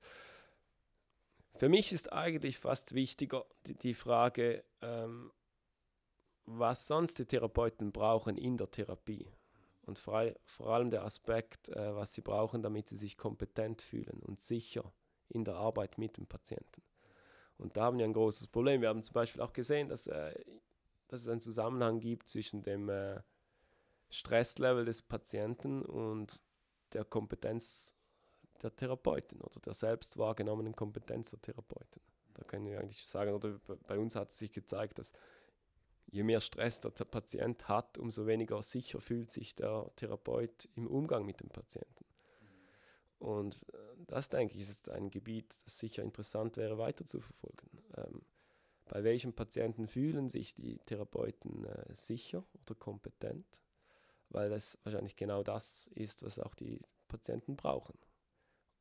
Für 1.56 1.70
mich 1.70 1.94
ist 1.94 2.12
eigentlich 2.12 2.58
fast 2.58 2.94
wichtiger 2.94 3.46
die, 3.66 3.76
die 3.76 3.94
Frage, 3.94 4.64
ähm, 4.82 5.32
was 6.46 6.86
sonst 6.86 7.18
die 7.18 7.26
Therapeuten 7.26 7.92
brauchen 7.92 8.38
in 8.38 8.58
der 8.58 8.70
Therapie. 8.70 9.32
Und 9.86 10.00
frei, 10.00 10.36
vor 10.44 10.70
allem 10.70 10.90
der 10.90 11.04
Aspekt, 11.04 11.70
äh, 11.70 11.96
was 11.96 12.14
sie 12.14 12.22
brauchen, 12.22 12.64
damit 12.64 12.90
sie 12.90 12.98
sich 12.98 13.18
kompetent 13.18 13.82
fühlen 13.82 14.20
und 14.22 14.42
sicher 14.42 14.92
in 15.30 15.46
der 15.46 15.56
Arbeit 15.56 15.98
mit 15.98 16.18
dem 16.18 16.26
Patienten. 16.26 16.82
Und 17.58 17.78
da 17.78 17.84
haben 17.84 17.98
wir 17.98 18.06
ein 18.06 18.14
großes 18.14 18.48
Problem. 18.48 18.82
Wir 18.82 18.90
haben 18.90 19.04
zum 19.04 19.14
Beispiel 19.14 19.42
auch 19.42 19.54
gesehen, 19.54 19.88
dass, 19.88 20.08
äh, 20.08 20.34
dass 21.08 21.22
es 21.22 21.28
einen 21.28 21.42
Zusammenhang 21.42 22.00
gibt 22.00 22.30
zwischen 22.30 22.64
dem 22.64 22.90
äh, 22.90 23.22
Stresslevel 24.10 24.86
des 24.86 25.02
Patienten 25.02 25.84
und 25.84 26.42
der 26.94 27.06
Kompetenz 27.06 27.96
der 28.62 28.76
Therapeuten 28.76 29.42
oder 29.42 29.60
der 29.60 29.74
selbst 29.74 30.18
wahrgenommenen 30.18 30.76
Kompetenz 30.76 31.30
der 31.32 31.42
Therapeuten. 31.42 32.02
Da 32.34 32.44
können 32.44 32.66
wir 32.66 32.80
eigentlich 32.80 33.06
sagen, 33.06 33.34
oder 33.34 33.60
bei 33.88 33.98
uns 33.98 34.16
hat 34.16 34.30
es 34.30 34.40
sich 34.40 34.52
gezeigt, 34.52 35.00
dass 35.00 35.14
je 36.12 36.24
mehr 36.24 36.42
Stress 36.42 36.80
der 36.82 36.90
Patient 36.90 37.68
hat, 37.68 37.98
umso 37.98 38.26
weniger 38.26 38.62
sicher 38.62 39.02
fühlt 39.02 39.32
sich 39.32 39.56
der 39.56 39.92
Therapeut 39.96 40.70
im 40.76 40.88
Umgang 40.88 41.26
mit 41.26 41.40
dem 41.40 41.50
Patienten. 41.50 42.06
Und 43.20 43.66
äh, 43.74 43.78
das, 44.08 44.30
denke 44.30 44.56
ich, 44.56 44.62
ist 44.62 44.90
ein 44.90 45.10
Gebiet, 45.10 45.56
das 45.66 45.80
sicher 45.80 46.04
interessant 46.04 46.58
wäre, 46.58 46.78
weiter 46.78 47.06
zu 47.06 47.20
verfolgen. 47.20 47.70
Ähm, 47.98 48.22
bei 48.86 49.04
welchen 49.04 49.34
Patienten 49.34 49.88
fühlen 49.88 50.30
sich 50.30 50.54
die 50.54 50.78
Therapeuten 50.86 51.66
äh, 51.66 51.96
sicher 51.96 52.44
oder 52.62 52.76
kompetent? 52.76 53.62
Weil 54.30 54.50
das 54.50 54.78
wahrscheinlich 54.84 55.16
genau 55.16 55.44
das 55.44 55.88
ist, 55.96 56.24
was 56.24 56.40
auch 56.40 56.54
die 56.54 56.82
Patienten 57.08 57.56
brauchen. 57.56 57.98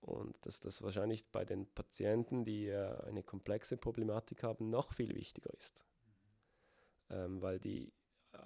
Und 0.00 0.36
dass 0.44 0.60
das 0.60 0.82
wahrscheinlich 0.82 1.26
bei 1.30 1.44
den 1.44 1.66
Patienten, 1.66 2.44
die 2.44 2.68
äh, 2.68 3.00
eine 3.06 3.22
komplexe 3.22 3.78
Problematik 3.78 4.42
haben, 4.42 4.68
noch 4.68 4.92
viel 4.92 5.14
wichtiger 5.14 5.54
ist 5.54 5.84
ähm, 7.14 7.40
weil 7.40 7.58
die 7.58 7.92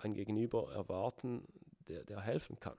ein 0.01 0.15
Gegenüber 0.15 0.73
erwarten, 0.73 1.47
der, 1.89 2.05
der 2.05 2.21
helfen 2.21 2.61
kann. 2.61 2.79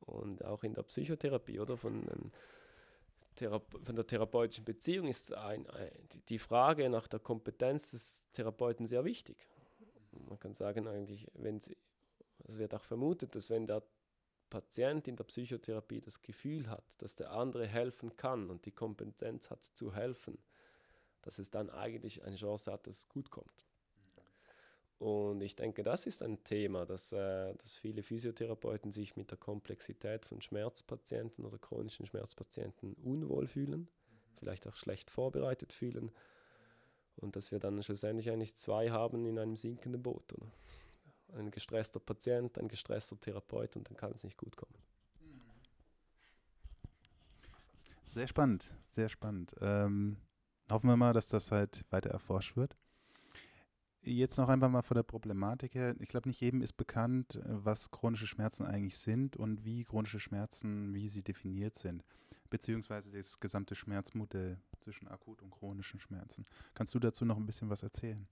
Und 0.00 0.44
auch 0.44 0.62
in 0.64 0.74
der 0.74 0.84
Psychotherapie 0.84 1.60
oder 1.60 1.76
von, 1.76 2.06
ähm, 2.08 3.60
von 3.82 3.96
der 3.96 4.06
therapeutischen 4.06 4.64
Beziehung 4.64 5.08
ist 5.08 5.34
ein, 5.34 5.68
ein, 5.70 5.90
die 6.28 6.38
Frage 6.38 6.88
nach 6.88 7.08
der 7.08 7.20
Kompetenz 7.20 7.90
des 7.90 8.24
Therapeuten 8.32 8.86
sehr 8.86 9.04
wichtig. 9.04 9.48
Man 10.12 10.38
kann 10.38 10.54
sagen 10.54 10.88
eigentlich, 10.88 11.26
wenn 11.34 11.60
sie, 11.60 11.76
es 12.44 12.58
wird 12.58 12.74
auch 12.74 12.84
vermutet, 12.84 13.34
dass 13.34 13.50
wenn 13.50 13.66
der 13.66 13.82
Patient 14.48 15.06
in 15.08 15.16
der 15.16 15.24
Psychotherapie 15.24 16.00
das 16.00 16.22
Gefühl 16.22 16.70
hat, 16.70 16.84
dass 16.98 17.14
der 17.16 17.32
andere 17.32 17.66
helfen 17.66 18.16
kann 18.16 18.48
und 18.48 18.64
die 18.64 18.72
Kompetenz 18.72 19.50
hat 19.50 19.62
zu 19.62 19.94
helfen, 19.94 20.38
dass 21.22 21.38
es 21.38 21.50
dann 21.50 21.68
eigentlich 21.68 22.24
eine 22.24 22.36
Chance 22.36 22.72
hat, 22.72 22.86
dass 22.86 22.98
es 22.98 23.08
gut 23.08 23.30
kommt. 23.30 23.67
Und 24.98 25.42
ich 25.42 25.54
denke, 25.54 25.84
das 25.84 26.06
ist 26.06 26.22
ein 26.22 26.42
Thema, 26.42 26.84
dass, 26.84 27.12
äh, 27.12 27.54
dass 27.54 27.74
viele 27.74 28.02
Physiotherapeuten 28.02 28.90
sich 28.90 29.16
mit 29.16 29.30
der 29.30 29.38
Komplexität 29.38 30.24
von 30.24 30.42
Schmerzpatienten 30.42 31.44
oder 31.44 31.58
chronischen 31.58 32.04
Schmerzpatienten 32.06 32.94
unwohl 32.94 33.46
fühlen, 33.46 33.88
vielleicht 34.38 34.66
auch 34.66 34.74
schlecht 34.74 35.10
vorbereitet 35.10 35.72
fühlen 35.72 36.10
und 37.14 37.36
dass 37.36 37.52
wir 37.52 37.60
dann 37.60 37.80
schlussendlich 37.82 38.28
eigentlich 38.30 38.56
zwei 38.56 38.90
haben 38.90 39.24
in 39.24 39.38
einem 39.38 39.54
sinkenden 39.54 40.02
Boot. 40.02 40.32
Oder? 40.32 40.50
Ein 41.34 41.52
gestresster 41.52 42.00
Patient, 42.00 42.58
ein 42.58 42.66
gestresster 42.66 43.20
Therapeut 43.20 43.76
und 43.76 43.88
dann 43.88 43.96
kann 43.96 44.10
es 44.12 44.24
nicht 44.24 44.36
gut 44.36 44.56
kommen. 44.56 44.74
Sehr 48.06 48.26
spannend, 48.26 48.74
sehr 48.88 49.08
spannend. 49.08 49.54
Ähm, 49.60 50.16
hoffen 50.72 50.88
wir 50.88 50.96
mal, 50.96 51.12
dass 51.12 51.28
das 51.28 51.52
halt 51.52 51.84
weiter 51.90 52.10
erforscht 52.10 52.56
wird 52.56 52.76
jetzt 54.16 54.38
noch 54.38 54.48
einfach 54.48 54.70
mal 54.70 54.82
von 54.82 54.94
der 54.94 55.02
Problematik 55.02 55.74
her. 55.74 55.94
Ich 55.98 56.08
glaube, 56.08 56.28
nicht 56.28 56.40
jedem 56.40 56.62
ist 56.62 56.74
bekannt, 56.74 57.40
was 57.44 57.90
chronische 57.90 58.26
Schmerzen 58.26 58.64
eigentlich 58.64 58.98
sind 58.98 59.36
und 59.36 59.64
wie 59.64 59.84
chronische 59.84 60.20
Schmerzen, 60.20 60.94
wie 60.94 61.08
sie 61.08 61.22
definiert 61.22 61.76
sind, 61.76 62.04
beziehungsweise 62.50 63.10
das 63.10 63.40
gesamte 63.40 63.74
Schmerzmodell 63.74 64.58
zwischen 64.80 65.08
akut 65.08 65.42
und 65.42 65.50
chronischen 65.50 66.00
Schmerzen. 66.00 66.44
Kannst 66.74 66.94
du 66.94 66.98
dazu 66.98 67.24
noch 67.24 67.36
ein 67.36 67.46
bisschen 67.46 67.70
was 67.70 67.82
erzählen? 67.82 68.26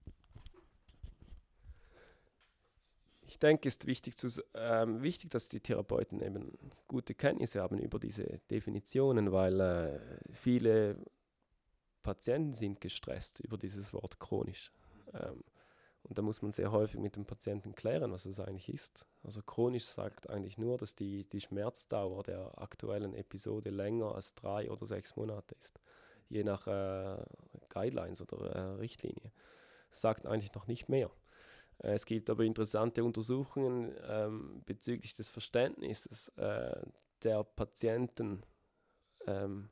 Ich 3.27 3.39
denke, 3.39 3.67
es 3.67 3.75
ist 3.75 3.87
wichtig, 3.87 4.15
zu, 4.15 4.29
ähm, 4.53 5.03
wichtig, 5.03 5.31
dass 5.31 5.49
die 5.49 5.59
Therapeuten 5.59 6.21
eben 6.21 6.57
gute 6.87 7.13
Kenntnisse 7.13 7.61
haben 7.61 7.77
über 7.77 7.99
diese 7.99 8.39
Definitionen, 8.49 9.33
weil 9.33 9.59
äh, 9.59 9.99
viele 10.31 10.97
Patienten 12.03 12.53
sind 12.53 12.79
gestresst 12.79 13.41
über 13.41 13.57
dieses 13.57 13.91
Wort 13.91 14.17
chronisch. 14.17 14.71
Ähm, 15.13 15.43
und 16.07 16.17
da 16.17 16.21
muss 16.21 16.41
man 16.41 16.51
sehr 16.51 16.71
häufig 16.71 16.99
mit 17.01 17.15
dem 17.15 17.25
Patienten 17.25 17.75
klären, 17.75 18.11
was 18.11 18.25
es 18.25 18.39
eigentlich 18.39 18.69
ist. 18.69 19.05
Also 19.23 19.41
chronisch 19.41 19.85
sagt 19.85 20.29
eigentlich 20.29 20.57
nur, 20.57 20.77
dass 20.77 20.95
die, 20.95 21.27
die 21.29 21.41
Schmerzdauer 21.41 22.23
der 22.23 22.57
aktuellen 22.57 23.13
Episode 23.13 23.71
länger 23.71 24.15
als 24.15 24.33
drei 24.33 24.71
oder 24.71 24.85
sechs 24.85 25.15
Monate 25.17 25.55
ist. 25.59 25.81
Je 26.29 26.43
nach 26.43 26.65
äh, 26.67 27.23
Guidelines 27.69 28.21
oder 28.21 28.55
äh, 28.55 28.59
Richtlinie. 28.75 29.31
Sagt 29.91 30.25
eigentlich 30.25 30.53
noch 30.53 30.67
nicht 30.67 30.87
mehr. 30.87 31.11
Äh, 31.79 31.93
es 31.93 32.05
gibt 32.05 32.29
aber 32.29 32.43
interessante 32.43 33.03
Untersuchungen 33.03 33.93
ähm, 34.07 34.63
bezüglich 34.65 35.13
des 35.13 35.27
Verständnisses 35.27 36.29
äh, 36.37 36.81
der 37.23 37.43
Patienten 37.43 38.43
ähm, 39.25 39.69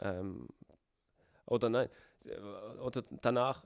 ähm, 0.00 0.48
oder 1.46 1.68
nein, 1.68 1.88
oder 2.80 3.02
danach 3.20 3.64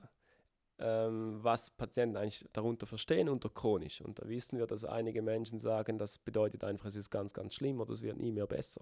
ähm, 0.79 1.39
was 1.41 1.69
Patienten 1.69 2.17
eigentlich 2.17 2.45
darunter 2.53 2.85
verstehen 2.85 3.29
unter 3.29 3.49
chronisch. 3.49 4.01
Und 4.01 4.19
da 4.19 4.27
wissen 4.27 4.57
wir, 4.57 4.67
dass 4.67 4.85
einige 4.85 5.21
Menschen 5.21 5.59
sagen, 5.59 5.97
das 5.97 6.17
bedeutet 6.17 6.63
einfach, 6.63 6.85
es 6.85 6.95
ist 6.95 7.09
ganz, 7.09 7.33
ganz 7.33 7.55
schlimm 7.55 7.79
oder 7.79 7.91
es 7.91 8.01
wird 8.01 8.17
nie 8.17 8.31
mehr 8.31 8.47
besser. 8.47 8.81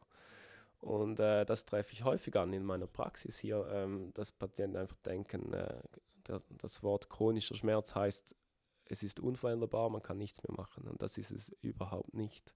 Und 0.79 1.19
äh, 1.19 1.45
das 1.45 1.65
treffe 1.65 1.93
ich 1.93 2.03
häufig 2.03 2.35
an 2.35 2.53
in 2.53 2.63
meiner 2.63 2.87
Praxis 2.87 3.39
hier, 3.39 3.67
ähm, 3.71 4.11
dass 4.13 4.31
Patienten 4.31 4.77
einfach 4.77 4.97
denken, 4.97 5.53
äh, 5.53 5.81
der, 6.27 6.41
das 6.49 6.83
Wort 6.83 7.09
chronischer 7.09 7.55
Schmerz 7.55 7.95
heißt, 7.95 8.35
es 8.85 9.03
ist 9.03 9.19
unveränderbar, 9.19 9.89
man 9.89 10.01
kann 10.01 10.17
nichts 10.17 10.41
mehr 10.43 10.55
machen. 10.55 10.87
Und 10.87 11.01
das 11.01 11.17
ist 11.17 11.31
es 11.31 11.49
überhaupt 11.61 12.13
nicht. 12.13 12.53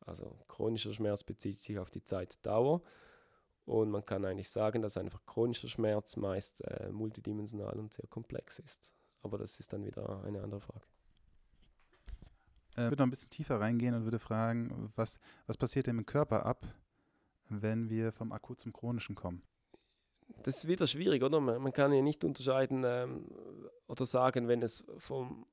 Also 0.00 0.36
chronischer 0.48 0.92
Schmerz 0.92 1.24
bezieht 1.24 1.58
sich 1.58 1.78
auf 1.78 1.90
die 1.90 2.02
Zeitdauer 2.02 2.82
und 3.66 3.90
man 3.90 4.04
kann 4.04 4.24
eigentlich 4.24 4.50
sagen, 4.50 4.80
dass 4.80 4.96
einfach 4.96 5.24
chronischer 5.26 5.68
Schmerz 5.68 6.16
meist 6.16 6.62
äh, 6.62 6.90
multidimensional 6.90 7.78
und 7.78 7.92
sehr 7.92 8.06
komplex 8.06 8.58
ist. 8.58 8.92
Aber 9.22 9.38
das 9.38 9.60
ist 9.60 9.72
dann 9.72 9.84
wieder 9.84 10.22
eine 10.24 10.42
andere 10.42 10.60
Frage. 10.60 10.86
Äh, 12.76 12.84
ich 12.84 12.90
würde 12.90 13.02
noch 13.02 13.06
ein 13.06 13.10
bisschen 13.10 13.30
tiefer 13.30 13.60
reingehen 13.60 13.94
und 13.94 14.04
würde 14.04 14.18
fragen, 14.18 14.92
was, 14.96 15.18
was 15.46 15.56
passiert 15.56 15.88
denn 15.88 15.98
im 15.98 16.06
Körper 16.06 16.46
ab, 16.46 16.66
wenn 17.48 17.90
wir 17.90 18.12
vom 18.12 18.32
akut 18.32 18.60
zum 18.60 18.72
chronischen 18.72 19.14
kommen? 19.14 19.42
das 20.42 20.58
ist 20.58 20.68
wieder 20.68 20.86
schwierig, 20.86 21.22
oder? 21.22 21.40
Man, 21.40 21.62
man 21.62 21.72
kann 21.72 21.92
ja 21.92 22.02
nicht 22.02 22.24
unterscheiden 22.24 22.84
ähm, 22.84 23.26
oder 23.86 24.06
sagen, 24.06 24.48
wenn 24.48 24.62
es 24.62 24.86
vom 24.98 25.46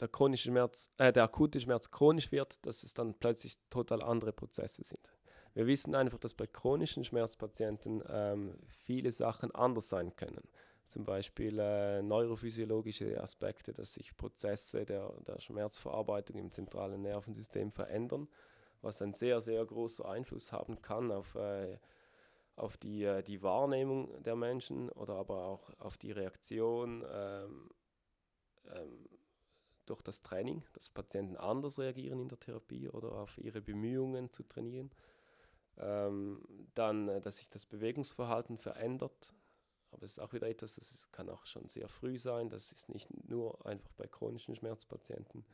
der 0.00 0.08
chronische 0.08 0.50
Schmerz, 0.50 0.90
äh, 0.96 1.12
der 1.12 1.24
akute 1.24 1.60
Schmerz 1.60 1.90
chronisch 1.90 2.30
wird, 2.30 2.64
dass 2.64 2.82
es 2.84 2.94
dann 2.94 3.14
plötzlich 3.14 3.58
total 3.68 4.02
andere 4.02 4.32
Prozesse 4.32 4.84
sind. 4.84 5.12
Wir 5.58 5.66
wissen 5.66 5.96
einfach, 5.96 6.20
dass 6.20 6.34
bei 6.34 6.46
chronischen 6.46 7.04
Schmerzpatienten 7.04 8.00
ähm, 8.08 8.54
viele 8.68 9.10
Sachen 9.10 9.52
anders 9.52 9.88
sein 9.88 10.14
können. 10.14 10.46
Zum 10.86 11.04
Beispiel 11.04 11.58
äh, 11.58 12.00
neurophysiologische 12.00 13.20
Aspekte, 13.20 13.72
dass 13.72 13.94
sich 13.94 14.16
Prozesse 14.16 14.86
der, 14.86 15.12
der 15.26 15.40
Schmerzverarbeitung 15.40 16.38
im 16.38 16.52
zentralen 16.52 17.02
Nervensystem 17.02 17.72
verändern, 17.72 18.28
was 18.82 19.02
einen 19.02 19.14
sehr, 19.14 19.40
sehr 19.40 19.66
großen 19.66 20.04
Einfluss 20.06 20.52
haben 20.52 20.80
kann 20.80 21.10
auf, 21.10 21.34
äh, 21.34 21.80
auf 22.54 22.76
die, 22.76 23.02
äh, 23.02 23.24
die 23.24 23.42
Wahrnehmung 23.42 24.22
der 24.22 24.36
Menschen 24.36 24.90
oder 24.90 25.14
aber 25.14 25.46
auch 25.46 25.70
auf 25.80 25.98
die 25.98 26.12
Reaktion 26.12 27.04
ähm, 27.10 27.70
ähm, 28.72 29.08
durch 29.86 30.02
das 30.02 30.22
Training, 30.22 30.62
dass 30.74 30.88
Patienten 30.88 31.36
anders 31.36 31.80
reagieren 31.80 32.20
in 32.20 32.28
der 32.28 32.38
Therapie 32.38 32.88
oder 32.88 33.10
auf 33.10 33.38
ihre 33.38 33.60
Bemühungen 33.60 34.32
zu 34.32 34.44
trainieren. 34.44 34.92
Ähm, 35.78 36.42
dann, 36.74 37.08
äh, 37.08 37.20
dass 37.20 37.38
sich 37.38 37.48
das 37.48 37.66
Bewegungsverhalten 37.66 38.58
verändert. 38.58 39.32
Aber 39.90 40.02
es 40.04 40.12
ist 40.12 40.18
auch 40.18 40.32
wieder 40.32 40.48
etwas, 40.48 40.74
das 40.76 41.10
kann 41.12 41.30
auch 41.30 41.46
schon 41.46 41.68
sehr 41.68 41.88
früh 41.88 42.18
sein. 42.18 42.50
Das 42.50 42.72
ist 42.72 42.88
nicht 42.88 43.08
nur 43.28 43.64
einfach 43.64 43.92
bei 43.92 44.06
chronischen 44.06 44.54
Schmerzpatienten. 44.54 45.44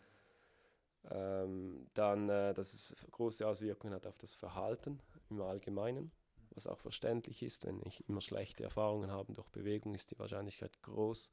Ähm, 1.10 1.86
dann, 1.94 2.28
äh, 2.28 2.54
dass 2.54 2.72
es 2.72 2.94
große 3.10 3.46
Auswirkungen 3.46 3.94
hat 3.94 4.06
auf 4.06 4.18
das 4.18 4.32
Verhalten 4.32 5.00
im 5.28 5.42
Allgemeinen, 5.42 6.10
was 6.50 6.66
auch 6.66 6.78
verständlich 6.78 7.42
ist. 7.42 7.66
Wenn 7.66 7.82
ich 7.84 8.08
immer 8.08 8.22
schlechte 8.22 8.64
Erfahrungen 8.64 9.10
habe 9.10 9.34
durch 9.34 9.48
Bewegung, 9.50 9.94
ist 9.94 10.10
die 10.10 10.18
Wahrscheinlichkeit 10.18 10.80
groß, 10.82 11.30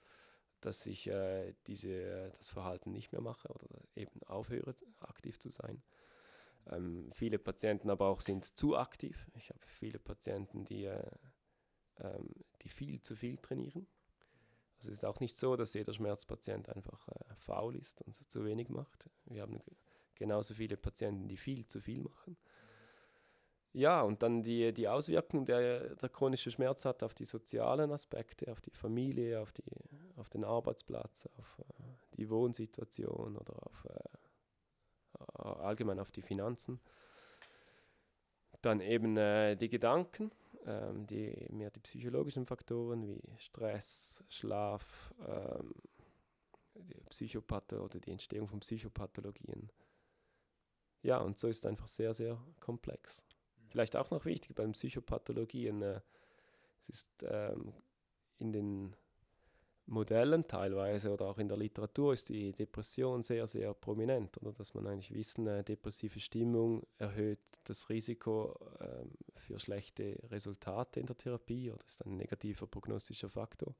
dass 0.59 0.85
ich 0.85 1.07
äh, 1.07 1.53
diese, 1.67 1.89
äh, 1.89 2.31
das 2.37 2.49
Verhalten 2.49 2.91
nicht 2.91 3.13
mehr 3.13 3.21
mache 3.21 3.47
oder 3.47 3.67
eben 3.95 4.21
aufhöre, 4.23 4.75
aktiv 4.99 5.39
zu 5.39 5.49
sein. 5.49 5.81
Ähm, 6.69 7.09
viele 7.13 7.39
Patienten 7.39 7.89
aber 7.89 8.07
auch 8.07 8.21
sind 8.21 8.45
zu 8.45 8.77
aktiv. 8.77 9.27
Ich 9.35 9.49
habe 9.49 9.59
viele 9.65 9.99
Patienten, 9.99 10.65
die, 10.65 10.85
äh, 10.85 11.11
ähm, 11.99 12.29
die 12.61 12.69
viel 12.69 13.01
zu 13.01 13.15
viel 13.15 13.37
trainieren. 13.37 13.87
Also 14.77 14.91
es 14.91 14.99
ist 14.99 15.05
auch 15.05 15.19
nicht 15.19 15.37
so, 15.37 15.55
dass 15.55 15.73
jeder 15.73 15.93
Schmerzpatient 15.93 16.69
einfach 16.69 17.07
äh, 17.07 17.35
faul 17.35 17.75
ist 17.75 18.01
und 18.01 18.15
zu 18.31 18.45
wenig 18.45 18.69
macht. 18.69 19.09
Wir 19.25 19.43
haben 19.43 19.61
genauso 20.15 20.53
viele 20.53 20.77
Patienten, 20.77 21.27
die 21.27 21.37
viel 21.37 21.67
zu 21.67 21.81
viel 21.81 22.01
machen. 22.01 22.37
Ja, 23.73 24.01
und 24.01 24.21
dann 24.21 24.43
die, 24.43 24.73
die 24.73 24.87
Auswirkungen, 24.87 25.45
der 25.45 25.95
der 25.95 26.09
chronische 26.09 26.51
Schmerz 26.51 26.83
hat 26.83 27.03
auf 27.03 27.13
die 27.13 27.25
sozialen 27.25 27.91
Aspekte, 27.91 28.51
auf 28.51 28.59
die 28.59 28.71
Familie, 28.71 29.39
auf, 29.39 29.53
die, 29.53 29.63
auf 30.17 30.27
den 30.27 30.43
Arbeitsplatz, 30.43 31.29
auf 31.37 31.59
äh, 31.59 31.83
die 32.17 32.29
Wohnsituation 32.29 33.37
oder 33.37 33.65
auf, 33.65 33.85
äh, 33.85 34.17
allgemein 35.41 35.99
auf 35.99 36.11
die 36.11 36.21
Finanzen. 36.21 36.79
Dann 38.61 38.79
eben 38.79 39.17
äh, 39.17 39.55
die 39.55 39.69
Gedanken, 39.69 40.31
ähm, 40.65 41.07
die, 41.07 41.47
mehr 41.49 41.71
die 41.71 41.79
psychologischen 41.79 42.45
Faktoren 42.45 43.07
wie 43.07 43.21
Stress, 43.37 44.23
Schlaf, 44.29 45.13
ähm, 45.27 45.73
die 46.75 47.03
Psychopathe 47.09 47.81
oder 47.81 47.99
die 47.99 48.11
Entstehung 48.11 48.47
von 48.47 48.59
Psychopathologien. 48.59 49.71
Ja, 51.01 51.17
und 51.17 51.39
so 51.39 51.47
ist 51.47 51.59
es 51.59 51.65
einfach 51.65 51.87
sehr, 51.87 52.13
sehr 52.13 52.39
komplex. 52.59 53.23
Vielleicht 53.69 53.95
auch 53.95 54.11
noch 54.11 54.25
wichtig 54.25 54.55
beim 54.55 54.73
Psychopathologien, 54.73 55.81
äh, 55.81 56.01
es 56.81 56.89
ist 56.89 57.23
ähm, 57.23 57.73
in 58.37 58.51
den 58.51 58.95
Modellen 59.91 60.47
teilweise 60.47 61.11
oder 61.11 61.25
auch 61.25 61.37
in 61.37 61.49
der 61.49 61.57
Literatur 61.57 62.13
ist 62.13 62.29
die 62.29 62.53
Depression 62.53 63.23
sehr, 63.23 63.45
sehr 63.45 63.73
prominent, 63.73 64.41
oder 64.41 64.53
dass 64.53 64.73
man 64.73 64.87
eigentlich 64.87 65.13
wissen, 65.13 65.45
äh, 65.47 65.63
depressive 65.63 66.19
Stimmung 66.19 66.87
erhöht 66.97 67.39
das 67.65 67.89
Risiko 67.89 68.57
äh, 68.79 69.03
für 69.35 69.59
schlechte 69.59 70.17
Resultate 70.31 71.01
in 71.01 71.05
der 71.05 71.17
Therapie 71.17 71.71
oder 71.71 71.85
ist 71.85 72.05
ein 72.05 72.15
negativer 72.15 72.67
prognostischer 72.67 73.29
Faktor. 73.29 73.75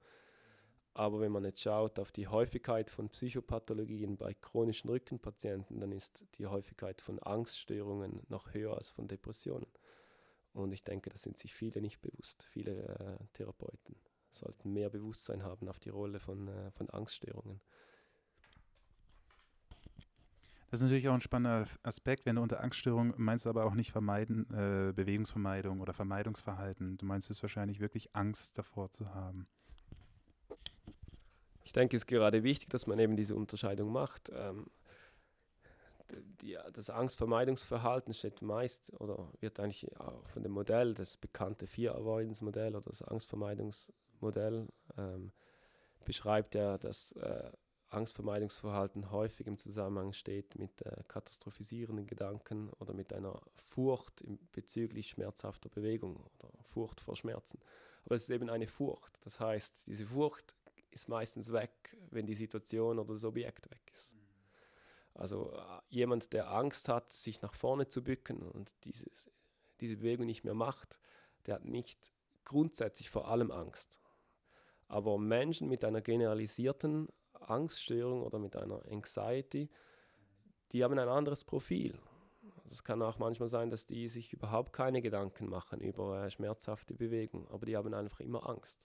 Aber 0.94 1.22
wenn 1.22 1.32
man 1.32 1.46
jetzt 1.46 1.62
schaut 1.62 1.98
auf 1.98 2.12
die 2.12 2.28
Häufigkeit 2.28 2.90
von 2.90 3.08
Psychopathologien 3.10 4.18
bei 4.18 4.34
chronischen 4.34 4.90
Rückenpatienten, 4.90 5.80
dann 5.80 5.94
ist 5.94 6.26
die 6.38 6.46
Häufigkeit 6.46 7.00
von 7.00 7.20
Angststörungen 7.20 8.22
noch 8.28 8.54
höher 8.54 8.76
als 8.76 8.90
von 8.90 9.08
Depressionen. 9.08 9.68
Und 10.54 10.74
ich 10.74 10.84
denke, 10.84 11.10
das 11.10 11.22
sind 11.22 11.38
sich 11.38 11.54
viele 11.54 11.80
nicht 11.80 12.02
bewusst. 12.02 12.44
Viele 12.52 12.74
äh, 12.84 13.18
Therapeuten 13.32 13.96
sollten 14.32 14.74
mehr 14.74 14.90
Bewusstsein 14.90 15.44
haben 15.44 15.68
auf 15.68 15.80
die 15.80 15.90
Rolle 15.90 16.20
von, 16.20 16.48
äh, 16.48 16.72
von 16.72 16.90
Angststörungen. 16.90 17.62
Das 20.72 20.80
ist 20.80 20.86
natürlich 20.86 21.10
auch 21.10 21.14
ein 21.14 21.22
spannender 21.22 21.68
Aspekt, 21.84 22.26
wenn 22.26 22.38
du 22.38 22.42
unter 22.42 22.64
Angststörung 22.64 23.14
meinst, 23.18 23.46
aber 23.46 23.66
auch 23.66 23.74
nicht 23.74 23.92
vermeiden, 23.92 24.46
äh, 24.54 24.94
Bewegungsvermeidung 24.94 25.82
oder 25.82 25.92
Vermeidungsverhalten. 25.92 26.98
Du 26.98 27.06
meinst 27.06 27.30
es 27.30 27.42
wahrscheinlich 27.42 27.82
wirklich 27.82 28.16
Angst 28.16 28.58
davor 28.58 28.90
zu 28.90 29.14
haben. 29.14 29.48
Ich 31.66 31.74
denke, 31.74 31.98
es 31.98 32.04
ist 32.04 32.08
gerade 32.08 32.44
wichtig, 32.44 32.70
dass 32.70 32.88
man 32.88 33.00
eben 33.00 33.18
diese 33.18 33.36
Unterscheidung 33.36 33.92
macht. 33.92 34.32
Ähm, 34.34 34.68
die, 36.42 36.58
das 36.74 36.90
Angstvermeidungsverhalten 36.90 38.14
steht 38.14 38.42
meist 38.42 38.94
oder 39.00 39.30
wird 39.40 39.60
eigentlich 39.60 39.98
auch 40.00 40.26
von 40.30 40.44
dem 40.44 40.54
Modell, 40.54 40.94
das 40.94 41.18
bekannte 41.18 41.68
Fear-Avoidance-Modell 41.68 42.76
oder 42.76 42.90
das 42.90 43.02
Angstvermeidungsmodell, 44.22 44.68
ähm, 44.98 45.32
beschreibt 46.06 46.56
ja, 46.56 46.78
dass 46.78 47.12
äh, 47.14 47.52
Angstvermeidungsverhalten 47.90 49.12
häufig 49.12 49.48
im 49.48 49.58
Zusammenhang 49.58 50.14
steht 50.14 50.58
mit 50.58 50.82
äh, 50.84 51.04
katastrophisierenden 51.08 52.08
Gedanken 52.08 52.70
oder 52.80 52.94
mit 52.94 53.14
einer 53.14 53.42
Furcht 53.70 54.24
bezüglich 54.54 55.10
schmerzhafter 55.10 55.70
Bewegung 55.70 56.16
oder 56.18 56.50
Furcht 56.64 57.02
vor 57.02 57.16
Schmerzen. 57.16 57.60
Aber 58.06 58.16
es 58.16 58.24
ist 58.24 58.30
eben 58.30 58.50
eine 58.50 58.68
Furcht. 58.68 59.20
Das 59.26 59.40
heißt, 59.40 59.88
diese 59.88 60.06
Furcht 60.06 60.56
ist 60.90 61.10
meistens 61.10 61.52
weg, 61.52 61.98
wenn 62.10 62.26
die 62.26 62.36
Situation 62.36 62.98
oder 62.98 63.14
das 63.14 63.26
Objekt 63.26 63.70
weg 63.70 63.92
ist. 63.94 64.14
Also 65.14 65.52
äh, 65.54 65.62
jemand, 65.90 66.32
der 66.34 66.50
Angst 66.52 66.88
hat, 66.88 67.12
sich 67.12 67.42
nach 67.42 67.54
vorne 67.54 67.88
zu 67.88 68.04
bücken 68.04 68.42
und 68.42 68.74
dieses, 68.86 69.30
diese 69.82 69.98
Bewegung 69.98 70.26
nicht 70.26 70.46
mehr 70.46 70.54
macht, 70.54 71.00
der 71.46 71.56
hat 71.56 71.66
nicht 71.66 72.12
grundsätzlich 72.46 73.10
vor 73.10 73.28
allem 73.28 73.52
Angst. 73.52 74.00
Aber 74.92 75.18
Menschen 75.18 75.70
mit 75.70 75.86
einer 75.86 76.02
generalisierten 76.02 77.08
Angststörung 77.40 78.24
oder 78.24 78.40
mit 78.40 78.58
einer 78.58 78.82
Anxiety, 78.92 79.70
die 80.74 80.84
haben 80.84 81.00
ein 81.00 81.08
anderes 81.08 81.46
Profil. 81.46 81.98
Es 82.70 82.84
kann 82.84 83.02
auch 83.02 83.18
manchmal 83.18 83.48
sein, 83.48 83.70
dass 83.70 83.86
die 83.86 84.10
sich 84.10 84.34
überhaupt 84.34 84.74
keine 84.74 85.02
Gedanken 85.02 85.48
machen 85.48 85.80
über 85.80 86.26
äh, 86.26 86.30
schmerzhafte 86.30 86.94
Bewegung, 86.94 87.48
aber 87.52 87.66
die 87.66 87.78
haben 87.78 87.94
einfach 87.94 88.20
immer 88.20 88.50
Angst. 88.50 88.82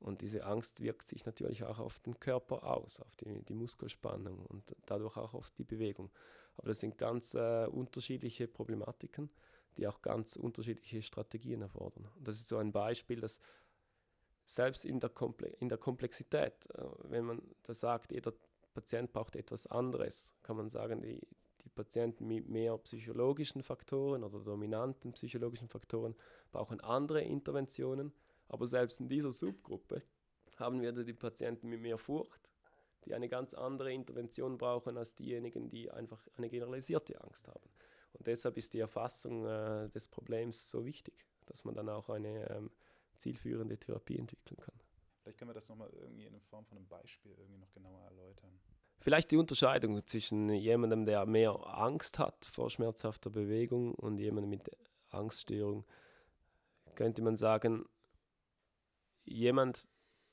Und 0.00 0.20
diese 0.20 0.46
Angst 0.46 0.80
wirkt 0.80 1.06
sich 1.06 1.24
natürlich 1.26 1.62
auch 1.62 1.78
auf 1.78 2.00
den 2.00 2.18
Körper 2.18 2.64
aus, 2.64 2.98
auf 2.98 3.14
die, 3.14 3.44
die 3.44 3.54
Muskelspannung 3.54 4.44
und 4.46 4.74
dadurch 4.84 5.16
auch 5.16 5.34
auf 5.34 5.52
die 5.52 5.64
Bewegung. 5.64 6.10
Aber 6.56 6.68
das 6.68 6.80
sind 6.80 6.98
ganz 6.98 7.34
äh, 7.34 7.66
unterschiedliche 7.66 8.48
Problematiken, 8.48 9.30
die 9.76 9.86
auch 9.86 10.02
ganz 10.02 10.34
unterschiedliche 10.34 11.02
Strategien 11.02 11.62
erfordern. 11.62 12.08
Und 12.16 12.26
das 12.26 12.34
ist 12.34 12.48
so 12.48 12.58
ein 12.58 12.72
Beispiel, 12.72 13.20
dass 13.20 13.38
selbst 14.44 14.84
in 14.84 15.00
der, 15.00 15.10
Komple 15.10 15.48
in 15.60 15.68
der 15.68 15.78
Komplexität, 15.78 16.68
äh, 16.74 16.84
wenn 17.04 17.24
man 17.24 17.42
da 17.62 17.74
sagt, 17.74 18.12
jeder 18.12 18.32
Patient 18.74 19.12
braucht 19.12 19.36
etwas 19.36 19.66
anderes, 19.66 20.34
kann 20.42 20.56
man 20.56 20.68
sagen, 20.68 21.00
die, 21.00 21.20
die 21.64 21.68
Patienten 21.68 22.26
mit 22.26 22.48
mehr 22.48 22.76
psychologischen 22.78 23.62
Faktoren 23.62 24.24
oder 24.24 24.40
dominanten 24.40 25.12
psychologischen 25.12 25.68
Faktoren 25.68 26.14
brauchen 26.50 26.80
andere 26.80 27.22
Interventionen 27.22 28.12
aber 28.48 28.66
selbst 28.66 29.00
in 29.00 29.08
dieser 29.08 29.32
Subgruppe 29.32 30.02
haben 30.56 30.80
wir 30.80 30.92
die 30.92 31.12
Patienten 31.12 31.68
mit 31.68 31.80
mehr 31.80 31.98
Furcht, 31.98 32.48
die 33.04 33.14
eine 33.14 33.28
ganz 33.28 33.54
andere 33.54 33.92
Intervention 33.92 34.58
brauchen 34.58 34.96
als 34.96 35.14
diejenigen, 35.14 35.70
die 35.70 35.90
einfach 35.90 36.26
eine 36.36 36.48
generalisierte 36.48 37.20
Angst 37.20 37.48
haben. 37.48 37.68
Und 38.12 38.26
deshalb 38.26 38.56
ist 38.56 38.74
die 38.74 38.78
Erfassung 38.78 39.44
äh, 39.44 39.88
des 39.90 40.06
Problems 40.06 40.70
so 40.70 40.84
wichtig, 40.86 41.26
dass 41.46 41.64
man 41.64 41.74
dann 41.74 41.88
auch 41.88 42.08
eine 42.08 42.48
ähm, 42.50 42.70
zielführende 43.24 43.78
Therapie 43.78 44.18
entwickeln 44.18 44.58
kann. 44.60 44.74
Vielleicht 45.22 45.38
können 45.38 45.48
wir 45.48 45.54
das 45.54 45.68
nochmal 45.70 45.90
irgendwie 45.94 46.26
in 46.26 46.38
Form 46.40 46.66
von 46.66 46.76
einem 46.76 46.86
Beispiel 46.86 47.32
irgendwie 47.32 47.58
noch 47.58 47.72
genauer 47.72 48.02
erläutern. 48.02 48.60
Vielleicht 49.00 49.30
die 49.30 49.38
Unterscheidung 49.38 50.06
zwischen 50.06 50.50
jemandem, 50.50 51.06
der 51.06 51.24
mehr 51.24 51.54
Angst 51.66 52.18
hat 52.18 52.44
vor 52.44 52.68
schmerzhafter 52.68 53.30
Bewegung 53.30 53.94
und 53.94 54.18
jemandem 54.18 54.50
mit 54.50 54.70
Angststörung, 55.08 55.86
könnte 56.94 57.22
man 57.22 57.38
sagen, 57.38 57.86
jemand, 59.24 59.88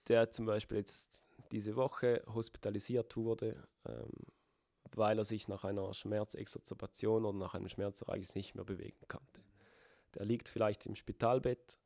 der 0.10 0.30
zum 0.32 0.46
Beispiel 0.46 0.78
jetzt 0.78 1.24
diese 1.54 1.78
Woche 1.78 2.24
hospitalisiert 2.28 3.16
wurde, 3.16 3.68
ähm, 3.86 4.12
weil 4.94 5.18
er 5.18 5.24
sich 5.24 5.48
nach 5.48 5.64
einer 5.64 5.94
Schmerzexazerbation 5.94 7.24
oder 7.24 7.38
nach 7.38 7.54
einem 7.54 7.70
Schmerzereignis 7.70 8.36
nicht 8.36 8.56
mehr 8.56 8.66
bewegen 8.66 9.08
konnte. 9.08 9.42
Der 10.16 10.26
liegt 10.26 10.50
vielleicht 10.50 10.86
im 10.86 10.96
Spitalbett 10.96 11.78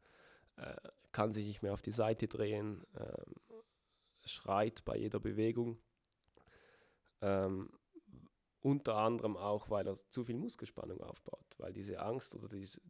äh, 0.58 0.76
kann 1.12 1.34
sich 1.34 1.46
nicht 1.48 1.62
mehr 1.64 1.74
auf 1.74 1.82
die 1.82 1.92
Seite 1.92 2.28
drehen, 2.28 2.86
ähm, 2.98 3.36
schreit 4.26 4.84
bei 4.86 4.98
jeder 4.98 5.20
Bewegung. 5.20 5.80
Ähm, 7.22 7.70
unter 8.62 8.96
anderem 8.96 9.38
auch, 9.38 9.70
weil 9.70 9.88
er 9.88 9.96
zu 10.10 10.24
viel 10.24 10.38
Muskelspannung 10.38 11.00
aufbaut, 11.02 11.46
weil 11.58 11.72
diese 11.72 12.00
Angst 12.00 12.36
oder 12.36 12.50
diese, 12.50 12.82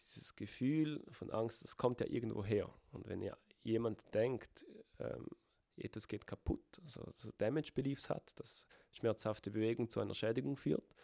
dieses 0.00 0.34
Gefühl 0.34 1.04
von 1.10 1.30
Angst, 1.30 1.62
das 1.62 1.76
kommt 1.76 2.00
ja 2.00 2.06
irgendwo 2.06 2.44
her. 2.44 2.68
Und 2.90 3.08
wenn 3.08 3.22
ja 3.22 3.36
jemand 3.62 4.02
denkt, 4.12 4.66
ähm, 4.98 5.28
etwas 5.76 6.08
geht 6.08 6.26
kaputt, 6.26 6.80
also, 6.82 7.02
also 7.02 7.30
Damage 7.38 7.72
Beliefs 7.72 8.10
hat, 8.10 8.38
dass 8.38 8.66
schmerzhafte 8.90 9.50
Bewegung 9.50 9.88
zu 9.88 10.00
einer 10.00 10.14
Schädigung 10.14 10.56
führt, 10.56 10.94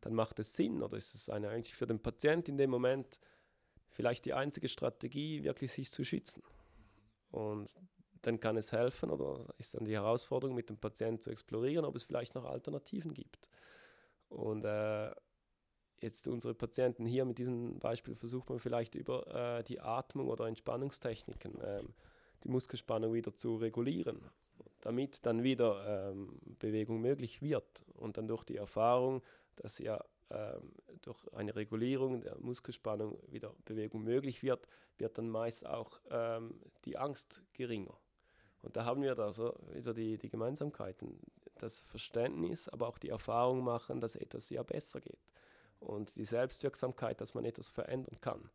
dann 0.00 0.14
macht 0.14 0.38
es 0.38 0.54
Sinn 0.54 0.82
oder 0.82 0.96
ist 0.96 1.14
es 1.14 1.28
eine, 1.28 1.48
eigentlich 1.48 1.74
für 1.74 1.86
den 1.86 2.00
Patient 2.00 2.48
in 2.48 2.56
dem 2.56 2.70
Moment 2.70 3.20
vielleicht 3.92 4.24
die 4.24 4.34
einzige 4.34 4.68
Strategie, 4.68 5.44
wirklich 5.44 5.72
sich 5.72 5.90
zu 5.90 6.04
schützen. 6.04 6.42
Und 7.30 7.74
dann 8.22 8.40
kann 8.40 8.56
es 8.56 8.72
helfen 8.72 9.10
oder 9.10 9.46
ist 9.58 9.74
dann 9.74 9.84
die 9.84 9.94
Herausforderung 9.94 10.54
mit 10.54 10.68
dem 10.68 10.78
Patienten 10.78 11.22
zu 11.22 11.30
explorieren, 11.30 11.84
ob 11.84 11.96
es 11.96 12.04
vielleicht 12.04 12.34
noch 12.34 12.44
Alternativen 12.44 13.12
gibt. 13.12 13.48
Und 14.28 14.64
äh, 14.64 15.10
jetzt 16.00 16.28
unsere 16.28 16.54
Patienten 16.54 17.04
hier 17.04 17.24
mit 17.24 17.38
diesem 17.38 17.78
Beispiel 17.78 18.14
versucht 18.14 18.48
man 18.48 18.58
vielleicht 18.58 18.94
über 18.94 19.58
äh, 19.58 19.64
die 19.64 19.80
Atmung 19.80 20.28
oder 20.28 20.46
Entspannungstechniken 20.46 21.60
äh, 21.60 21.82
die 22.44 22.48
Muskelspannung 22.48 23.12
wieder 23.12 23.34
zu 23.34 23.56
regulieren, 23.56 24.20
damit 24.80 25.24
dann 25.26 25.42
wieder 25.42 26.10
ähm, 26.10 26.40
Bewegung 26.58 27.00
möglich 27.00 27.42
wird. 27.42 27.84
Und 27.94 28.18
dann 28.18 28.28
durch 28.28 28.44
die 28.44 28.56
Erfahrung, 28.56 29.22
dass 29.56 29.78
ja 29.78 30.02
durch 31.02 31.32
eine 31.34 31.54
Regulierung 31.54 32.20
der 32.20 32.38
Muskelspannung 32.38 33.18
wieder 33.28 33.54
Bewegung 33.64 34.02
möglich 34.02 34.42
wird, 34.42 34.66
wird 34.98 35.18
dann 35.18 35.28
meist 35.28 35.66
auch 35.66 36.00
ähm, 36.10 36.60
die 36.84 36.96
Angst 36.96 37.42
geringer. 37.52 37.96
Und 38.62 38.76
da 38.76 38.84
haben 38.84 39.02
wir 39.02 39.14
da 39.14 39.32
so 39.32 39.54
wieder 39.72 39.92
die, 39.92 40.18
die 40.18 40.28
Gemeinsamkeiten, 40.28 41.18
das 41.58 41.82
Verständnis, 41.82 42.68
aber 42.68 42.88
auch 42.88 42.98
die 42.98 43.08
Erfahrung 43.08 43.62
machen, 43.62 44.00
dass 44.00 44.14
etwas 44.14 44.48
ja 44.50 44.62
besser 44.62 45.00
geht. 45.00 45.18
Und 45.80 46.14
die 46.14 46.24
Selbstwirksamkeit, 46.24 47.20
dass 47.20 47.34
man 47.34 47.44
etwas 47.44 47.70
verändern 47.70 48.20
kann. 48.20 48.48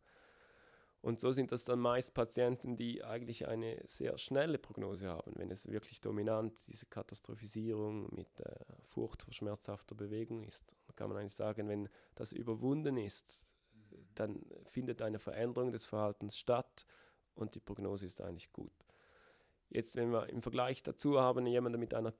Und 1.00 1.20
so 1.20 1.30
sind 1.30 1.52
das 1.52 1.64
dann 1.64 1.78
meist 1.78 2.14
Patienten, 2.14 2.76
die 2.76 3.04
eigentlich 3.04 3.46
eine 3.46 3.80
sehr 3.86 4.18
schnelle 4.18 4.58
Prognose 4.58 5.08
haben, 5.08 5.32
wenn 5.36 5.50
es 5.50 5.70
wirklich 5.70 6.00
dominant 6.00 6.66
diese 6.66 6.86
Katastrophisierung 6.86 8.12
mit 8.14 8.28
äh, 8.40 8.56
Furcht 8.86 9.22
vor 9.22 9.32
schmerzhafter 9.32 9.94
Bewegung 9.94 10.42
ist. 10.42 10.74
Kann 10.98 11.10
man 11.10 11.18
eigentlich 11.18 11.36
sagen, 11.36 11.68
wenn 11.68 11.88
das 12.16 12.32
überwunden 12.32 12.96
ist, 12.96 13.44
dann 14.16 14.44
findet 14.64 15.00
eine 15.00 15.20
Veränderung 15.20 15.70
des 15.70 15.84
Verhaltens 15.84 16.36
statt 16.36 16.86
und 17.36 17.54
die 17.54 17.60
Prognose 17.60 18.04
ist 18.04 18.20
eigentlich 18.20 18.52
gut. 18.52 18.72
Jetzt, 19.68 19.94
wenn 19.94 20.10
wir 20.10 20.28
im 20.28 20.42
Vergleich 20.42 20.82
dazu 20.82 21.20
haben, 21.20 21.46
jemanden 21.46 21.78
mit 21.78 21.94
einer, 21.94 22.12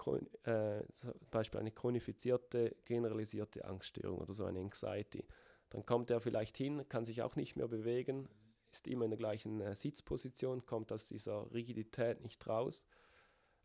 äh, 0.44 0.84
zum 0.94 1.12
Beispiel 1.32 1.58
eine 1.58 1.72
chronifizierte, 1.72 2.76
generalisierte 2.84 3.64
Angststörung 3.64 4.20
oder 4.20 4.32
so 4.32 4.44
eine 4.44 4.60
Anxiety, 4.60 5.26
dann 5.70 5.84
kommt 5.84 6.12
er 6.12 6.20
vielleicht 6.20 6.56
hin, 6.56 6.88
kann 6.88 7.04
sich 7.04 7.22
auch 7.22 7.34
nicht 7.34 7.56
mehr 7.56 7.66
bewegen, 7.66 8.28
ist 8.70 8.86
immer 8.86 9.06
in 9.06 9.10
der 9.10 9.18
gleichen 9.18 9.60
äh, 9.60 9.74
Sitzposition, 9.74 10.66
kommt 10.66 10.92
aus 10.92 11.08
dieser 11.08 11.52
Rigidität 11.52 12.20
nicht 12.20 12.46
raus, 12.46 12.86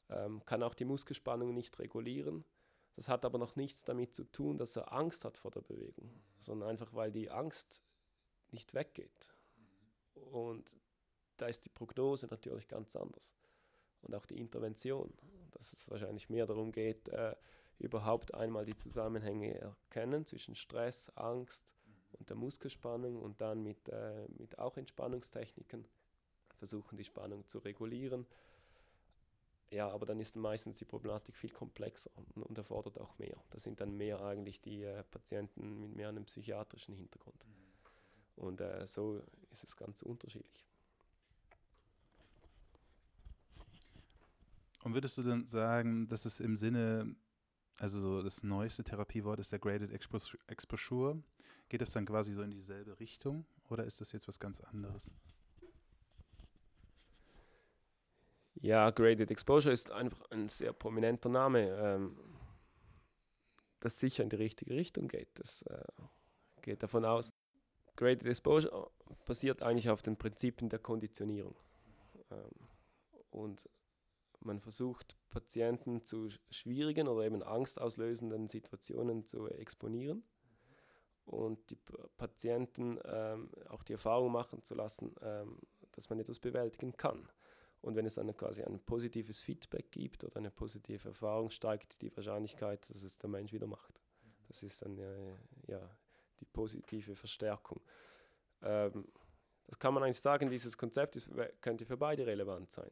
ähm, 0.09 0.43
kann 0.43 0.63
auch 0.63 0.73
die 0.73 0.85
Muskelspannung 0.85 1.53
nicht 1.53 1.77
regulieren. 1.77 2.45
Das 2.95 3.09
hat 3.09 3.25
aber 3.25 3.37
noch 3.37 3.55
nichts 3.55 3.83
damit 3.83 4.13
zu 4.13 4.23
tun, 4.23 4.57
dass 4.57 4.75
er 4.75 4.93
Angst 4.93 5.25
hat 5.25 5.37
vor 5.37 5.51
der 5.51 5.61
Bewegung, 5.61 6.11
sondern 6.39 6.69
einfach, 6.69 6.93
weil 6.93 7.11
die 7.11 7.29
Angst 7.29 7.81
nicht 8.51 8.73
weggeht. 8.73 9.33
Und 10.13 10.75
da 11.37 11.47
ist 11.47 11.65
die 11.65 11.69
Prognose 11.69 12.27
natürlich 12.27 12.67
ganz 12.67 12.95
anders. 12.95 13.35
Und 14.01 14.13
auch 14.13 14.25
die 14.25 14.37
Intervention, 14.37 15.13
dass 15.51 15.73
es 15.73 15.89
wahrscheinlich 15.89 16.29
mehr 16.29 16.45
darum 16.45 16.71
geht, 16.71 17.09
äh, 17.09 17.35
überhaupt 17.79 18.33
einmal 18.33 18.65
die 18.65 18.75
Zusammenhänge 18.75 19.57
erkennen 19.57 20.25
zwischen 20.25 20.55
Stress, 20.55 21.09
Angst, 21.15 21.63
und 22.19 22.29
der 22.29 22.35
Muskelspannung 22.35 23.21
und 23.21 23.41
dann 23.41 23.63
mit, 23.63 23.89
äh, 23.89 24.27
mit 24.37 24.59
auch 24.59 24.77
Entspannungstechniken 24.77 25.85
versuchen, 26.55 26.97
die 26.97 27.03
Spannung 27.03 27.47
zu 27.47 27.59
regulieren. 27.59 28.25
Ja, 29.73 29.89
aber 29.89 30.05
dann 30.05 30.19
ist 30.19 30.35
meistens 30.35 30.77
die 30.77 30.85
Problematik 30.85 31.35
viel 31.35 31.49
komplexer 31.49 32.11
und, 32.15 32.43
und 32.43 32.57
erfordert 32.59 32.99
auch 32.99 33.17
mehr. 33.17 33.35
Das 33.49 33.63
sind 33.63 33.81
dann 33.81 33.97
mehr 33.97 34.21
eigentlich 34.21 34.61
die 34.61 34.83
äh, 34.83 35.03
Patienten 35.03 35.81
mit 35.81 35.95
mehr 35.95 36.09
einem 36.09 36.25
psychiatrischen 36.25 36.93
Hintergrund. 36.93 37.43
Mhm. 37.43 38.43
Und 38.43 38.61
äh, 38.61 38.85
so 38.85 39.19
ist 39.49 39.63
es 39.63 39.75
ganz 39.75 40.03
unterschiedlich. 40.03 40.63
Und 44.83 44.93
würdest 44.93 45.17
du 45.17 45.23
dann 45.23 45.47
sagen, 45.47 46.07
dass 46.07 46.25
es 46.25 46.39
im 46.39 46.55
Sinne 46.55 47.15
also 47.79 48.21
das 48.21 48.43
neueste 48.43 48.83
Therapiewort 48.83 49.39
ist 49.39 49.51
der 49.51 49.57
Graded 49.57 49.91
Exposure. 49.91 51.23
Geht 51.69 51.81
das 51.81 51.91
dann 51.91 52.05
quasi 52.05 52.33
so 52.33 52.43
in 52.43 52.51
dieselbe 52.51 52.99
Richtung 52.99 53.47
oder 53.69 53.85
ist 53.85 53.99
das 54.01 54.11
jetzt 54.11 54.27
was 54.27 54.39
ganz 54.39 54.61
anderes? 54.61 55.09
Ja, 58.63 58.91
Graded 58.91 59.29
Exposure 59.29 59.73
ist 59.73 59.91
einfach 59.91 60.21
ein 60.31 60.47
sehr 60.47 60.71
prominenter 60.71 61.27
Name, 61.27 61.67
ähm, 61.67 62.17
das 63.81 63.99
sicher 63.99 64.23
in 64.23 64.29
die 64.29 64.37
richtige 64.37 64.73
Richtung 64.73 65.09
geht. 65.09 65.27
Das 65.33 65.63
äh, 65.63 65.83
geht 66.61 66.81
davon 66.81 67.03
aus. 67.03 67.33
Graded 67.97 68.25
Exposure 68.25 68.89
basiert 69.25 69.61
eigentlich 69.61 69.89
auf 69.89 70.01
den 70.01 70.15
Prinzipien 70.15 70.69
der 70.69 70.79
Konditionierung. 70.79 71.57
Ähm, 72.31 72.69
und 73.31 73.67
man 74.39 74.61
versucht, 74.61 75.17
Patienten 75.29 76.05
zu 76.05 76.29
schwierigen 76.49 77.09
oder 77.09 77.25
eben 77.25 77.43
angstauslösenden 77.43 78.47
Situationen 78.47 79.25
zu 79.25 79.49
exponieren 79.49 80.23
und 81.25 81.69
die 81.69 81.77
Patienten 82.15 82.97
ähm, 83.03 83.49
auch 83.67 83.83
die 83.83 83.93
Erfahrung 83.93 84.31
machen 84.31 84.63
zu 84.63 84.73
lassen, 84.73 85.13
ähm, 85.21 85.59
dass 85.91 86.09
man 86.09 86.17
etwas 86.19 86.39
bewältigen 86.39 86.95
kann. 86.95 87.27
Und 87.83 87.97
wenn 87.97 88.05
es 88.05 88.15
dann 88.15 88.35
quasi 88.35 88.63
ein 88.63 88.79
positives 88.79 89.41
Feedback 89.41 89.91
gibt 89.91 90.23
oder 90.23 90.37
eine 90.37 90.51
positive 90.51 91.09
Erfahrung, 91.09 91.49
steigt 91.49 92.01
die 92.01 92.15
Wahrscheinlichkeit, 92.15 92.89
dass 92.89 93.03
es 93.03 93.17
der 93.17 93.29
Mensch 93.29 93.51
wieder 93.51 93.67
macht. 93.67 94.01
Das 94.47 94.63
ist 94.63 94.81
dann 94.81 94.97
äh, 94.97 95.35
ja, 95.67 95.97
die 96.39 96.45
positive 96.45 97.15
Verstärkung. 97.15 97.81
Ähm, 98.61 99.05
das 99.67 99.77
kann 99.79 99.93
man 99.93 100.03
eigentlich 100.03 100.21
sagen, 100.21 100.49
dieses 100.49 100.77
Konzept 100.77 101.17
ist, 101.17 101.29
könnte 101.59 101.85
für 101.85 101.97
beide 101.97 102.25
relevant 102.25 102.71
sein. 102.71 102.91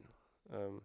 Ähm, 0.50 0.82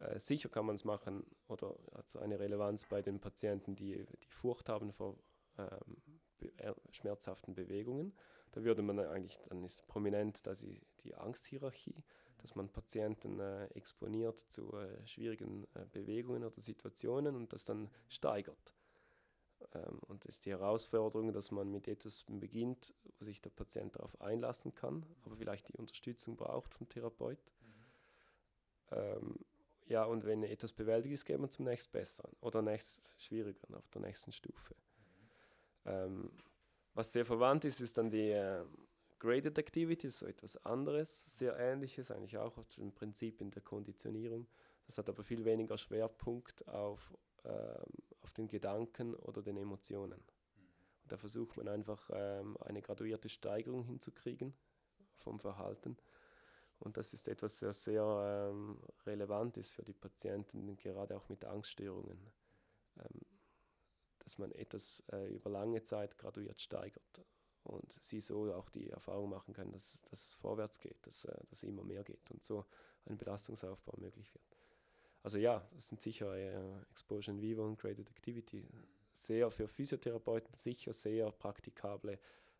äh, 0.00 0.20
sicher 0.20 0.50
kann 0.50 0.66
man 0.66 0.74
es 0.74 0.84
machen 0.84 1.24
oder 1.46 1.74
hat 1.94 2.06
es 2.08 2.16
eine 2.16 2.38
Relevanz 2.38 2.84
bei 2.84 3.00
den 3.00 3.18
Patienten, 3.18 3.76
die, 3.76 4.04
die 4.04 4.30
Furcht 4.30 4.68
haben 4.68 4.92
vor 4.92 5.16
ähm, 5.56 6.02
be 6.36 6.52
äh, 6.58 6.74
schmerzhaften 6.90 7.54
Bewegungen. 7.54 8.14
Da 8.52 8.62
würde 8.62 8.82
man 8.82 8.98
eigentlich, 8.98 9.38
dann 9.48 9.64
ist 9.64 9.86
prominent 9.88 10.46
dass 10.46 10.60
die 10.60 11.14
Angsthierarchie, 11.14 12.04
dass 12.38 12.54
man 12.54 12.68
Patienten 12.68 13.40
äh, 13.40 13.66
exponiert 13.74 14.38
zu 14.50 14.72
äh, 14.72 15.06
schwierigen 15.06 15.64
äh, 15.74 15.84
Bewegungen 15.92 16.44
oder 16.44 16.60
Situationen 16.60 17.36
und 17.36 17.52
das 17.52 17.64
dann 17.64 17.90
steigert. 18.08 18.74
Ähm, 19.74 19.98
und 20.06 20.24
das 20.24 20.36
ist 20.36 20.46
die 20.46 20.50
Herausforderung, 20.50 21.32
dass 21.32 21.50
man 21.50 21.70
mit 21.70 21.88
etwas 21.88 22.24
beginnt, 22.28 22.94
wo 23.18 23.24
sich 23.24 23.42
der 23.42 23.50
Patient 23.50 23.96
darauf 23.96 24.20
einlassen 24.20 24.74
kann, 24.74 25.04
aber 25.24 25.36
vielleicht 25.36 25.68
die 25.68 25.76
Unterstützung 25.76 26.36
braucht 26.36 26.74
vom 26.74 26.88
Therapeut. 26.88 27.38
Mhm. 27.60 28.96
Ähm, 28.96 29.38
ja, 29.86 30.04
und 30.04 30.24
wenn 30.24 30.42
etwas 30.42 30.72
bewältigt 30.72 31.14
ist, 31.14 31.24
geht 31.24 31.38
man 31.38 31.50
zum 31.50 31.64
nächsten 31.64 31.90
Besseren 31.92 32.32
oder 32.40 32.62
nächst 32.62 33.22
schwierigeren 33.22 33.74
auf 33.74 33.88
der 33.88 34.02
nächsten 34.02 34.32
Stufe. 34.32 34.74
Mhm. 34.74 35.90
Ähm, 35.90 36.32
was 36.94 37.12
sehr 37.12 37.24
verwandt 37.24 37.64
ist, 37.64 37.80
ist 37.80 37.96
dann 37.96 38.10
die 38.10 38.30
äh, 38.30 38.64
Graded 39.18 39.58
Activity, 39.58 40.10
so 40.10 40.26
etwas 40.26 40.56
anderes, 40.64 41.36
sehr 41.36 41.56
ähnliches, 41.58 42.10
eigentlich 42.10 42.38
auch 42.38 42.56
auf 42.56 42.68
dem 42.68 42.92
Prinzip 42.92 43.40
in 43.40 43.50
der 43.50 43.62
Konditionierung. 43.62 44.46
Das 44.86 44.98
hat 44.98 45.08
aber 45.08 45.24
viel 45.24 45.44
weniger 45.44 45.76
Schwerpunkt 45.76 46.66
auf, 46.68 47.14
ähm, 47.44 47.84
auf 48.20 48.32
den 48.32 48.48
Gedanken 48.48 49.14
oder 49.14 49.42
den 49.42 49.56
Emotionen. 49.56 50.20
Mhm. 50.20 50.62
Und 51.02 51.12
da 51.12 51.16
versucht 51.16 51.56
man 51.56 51.68
einfach 51.68 52.10
ähm, 52.12 52.56
eine 52.60 52.80
graduierte 52.80 53.28
Steigerung 53.28 53.84
hinzukriegen 53.84 54.54
vom 55.16 55.40
Verhalten 55.40 55.96
und 56.80 56.96
das 56.96 57.12
ist 57.12 57.26
etwas, 57.28 57.58
das 57.58 57.84
sehr 57.84 58.50
ähm, 58.50 58.78
relevant 59.04 59.56
ist 59.56 59.72
für 59.72 59.84
die 59.84 59.94
Patienten, 59.94 60.76
gerade 60.76 61.16
auch 61.16 61.28
mit 61.28 61.44
Angststörungen, 61.44 62.18
ähm, 62.98 63.20
dass 64.20 64.38
man 64.38 64.52
etwas 64.52 65.02
äh, 65.12 65.28
über 65.34 65.50
lange 65.50 65.82
Zeit 65.82 66.16
graduiert 66.18 66.60
steigert 66.60 67.24
und 67.68 67.92
sie 68.00 68.20
so 68.20 68.52
auch 68.54 68.68
die 68.70 68.90
Erfahrung 68.90 69.30
machen 69.30 69.54
können, 69.54 69.72
dass, 69.72 70.00
dass 70.10 70.26
es 70.26 70.32
vorwärts 70.34 70.78
geht, 70.80 71.06
dass, 71.06 71.24
äh, 71.24 71.36
dass 71.50 71.62
immer 71.62 71.84
mehr 71.84 72.04
geht 72.04 72.30
und 72.30 72.44
so 72.44 72.64
ein 73.06 73.16
Belastungsaufbau 73.16 73.94
möglich 73.98 74.32
wird. 74.34 74.44
Also 75.22 75.38
ja, 75.38 75.66
das 75.74 75.88
sind 75.88 76.00
sicher 76.00 76.34
äh, 76.34 76.82
Exposure 76.90 77.36
in 77.36 77.42
Vivo 77.42 77.64
und 77.64 77.78
Graded 77.78 78.08
Activity 78.10 78.66
sehr 79.12 79.50
für 79.50 79.68
Physiotherapeuten 79.68 80.54
sicher 80.54 80.92
sehr 80.92 81.30
praktikable 81.32 82.18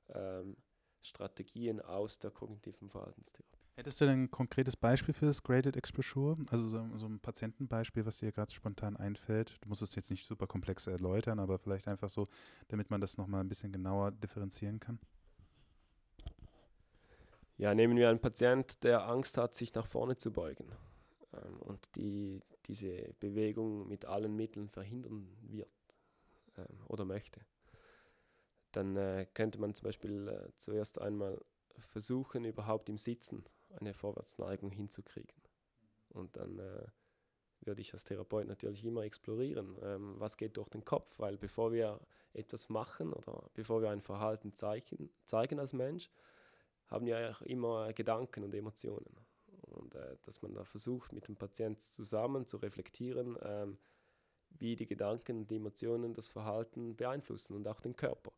ähm, 0.09 0.57
Strategien 1.03 1.81
aus 1.81 2.19
der 2.19 2.31
kognitiven 2.31 2.91
Verhaltenstherapie. 2.91 3.58
Hättest 3.79 4.01
du 4.01 4.07
denn 4.07 4.25
ein 4.25 4.31
konkretes 4.33 4.75
Beispiel 4.75 5.15
für 5.15 5.27
das 5.27 5.41
Graded 5.41 5.77
Exposure? 5.77 6.37
Also 6.51 6.69
so, 6.69 6.85
so 6.97 7.07
ein 7.07 7.21
Patientenbeispiel, 7.21 8.05
was 8.05 8.19
dir 8.19 8.33
gerade 8.33 8.51
spontan 8.51 8.97
einfällt? 8.97 9.57
Du 9.61 9.69
musst 9.69 9.83
es 9.83 9.95
jetzt 9.95 10.11
nicht 10.11 10.27
super 10.27 10.49
komplex 10.49 10.89
erläutern, 10.89 11.39
aber 11.39 11.61
vielleicht 11.61 11.87
einfach 11.87 12.11
so, 12.11 12.27
damit 12.67 12.91
man 12.91 13.01
das 13.01 13.19
nochmal 13.19 13.41
ein 13.41 13.49
bisschen 13.49 13.71
genauer 13.71 14.11
differenzieren 14.11 14.81
kann. 14.81 14.99
Ja, 17.57 17.73
nehmen 17.73 17.97
wir 17.97 18.11
einen 18.11 18.19
Patient, 18.19 18.83
der 18.83 19.07
Angst 19.07 19.39
hat, 19.39 19.55
sich 19.55 19.73
nach 19.75 19.87
vorne 19.87 20.17
zu 20.17 20.33
beugen 20.33 20.67
ähm, 21.35 21.61
und 21.61 21.79
die 21.95 22.41
diese 22.67 23.15
Bewegung 23.21 23.87
mit 23.87 24.07
allen 24.07 24.35
Mitteln 24.35 24.69
verhindern 24.69 25.29
wird 25.43 25.71
ähm, 26.57 26.67
oder 26.89 27.05
möchte. 27.05 27.43
Dann 28.73 28.97
äh, 28.97 29.29
könnte 29.35 29.61
man 29.61 29.73
zum 29.77 29.85
Beispiel 29.85 30.27
äh, 30.27 30.49
zuerst 30.57 31.01
einmal 31.01 31.41
versuchen, 31.79 32.45
überhaupt 32.45 32.89
im 32.89 32.99
Sitzen 32.99 33.45
eine 33.79 33.95
Vorwärtsneigung 33.95 34.71
hinzukriegen. 34.71 35.37
Und 36.11 36.37
dann 36.37 36.59
äh, 36.59 36.87
würde 37.61 37.81
ich 37.81 37.93
als 37.93 38.05
Therapeut 38.05 38.47
natürlich 38.47 38.85
immer 38.85 39.03
explorieren, 39.03 39.77
ähm, 39.83 40.15
was 40.19 40.37
geht 40.37 40.57
durch 40.57 40.69
den 40.69 40.85
Kopf, 40.85 41.19
weil 41.19 41.37
bevor 41.37 41.73
wir 41.73 42.01
etwas 42.33 42.69
machen 42.69 43.13
oder 43.13 43.51
bevor 43.55 43.83
wir 43.83 43.91
ein 43.91 44.03
Verhalten 44.03 44.55
zeigen, 44.55 45.11
zeigen 45.27 45.59
als 45.59 45.73
Mensch, 45.73 46.11
haben 46.87 47.07
wir 47.07 47.31
auch 47.31 47.43
immer 47.43 47.93
Gedanken 47.93 48.45
und 48.45 48.55
Emotionen. 48.55 49.15
Und 49.63 49.95
äh, 49.95 50.17
dass 50.23 50.41
man 50.43 50.55
da 50.55 50.65
versucht, 50.65 51.13
mit 51.13 51.29
dem 51.29 51.37
Patienten 51.37 51.81
zusammen 51.81 52.47
zu 52.47 52.57
reflektieren, 52.57 53.37
ähm, 53.43 53.79
wie 54.51 54.77
die 54.77 54.87
Gedanken 54.87 55.39
und 55.39 55.51
die 55.51 55.57
Emotionen 55.57 56.15
das 56.15 56.27
Verhalten 56.27 56.97
beeinflussen 56.97 57.55
und 57.55 57.69
auch 57.69 57.81
den 57.81 57.95
Körper. 57.95 58.33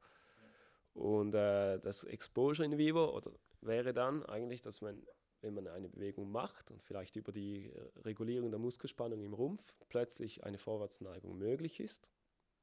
Und 0.93 1.35
äh, 1.35 1.79
das 1.79 2.03
Exposure 2.05 2.67
in 2.67 2.77
vivo 2.77 3.17
oder 3.17 3.31
wäre 3.61 3.93
dann 3.93 4.25
eigentlich, 4.27 4.61
dass 4.63 4.81
man 4.81 5.07
wenn 5.43 5.55
man 5.55 5.67
eine 5.69 5.89
Bewegung 5.89 6.31
macht 6.31 6.71
und 6.71 6.83
vielleicht 6.83 7.17
über 7.17 7.33
die 7.33 7.67
äh, 7.67 8.01
Regulierung 8.01 8.51
der 8.51 8.61
Muskelspannung 8.61 9.23
im 9.23 9.35
Rumpf 9.35 9.77
plötzlich 9.89 10.45
eine 10.45 10.59
Vorwärtsneigung 10.59 11.37
möglich 11.39 11.81
ist 11.81 12.11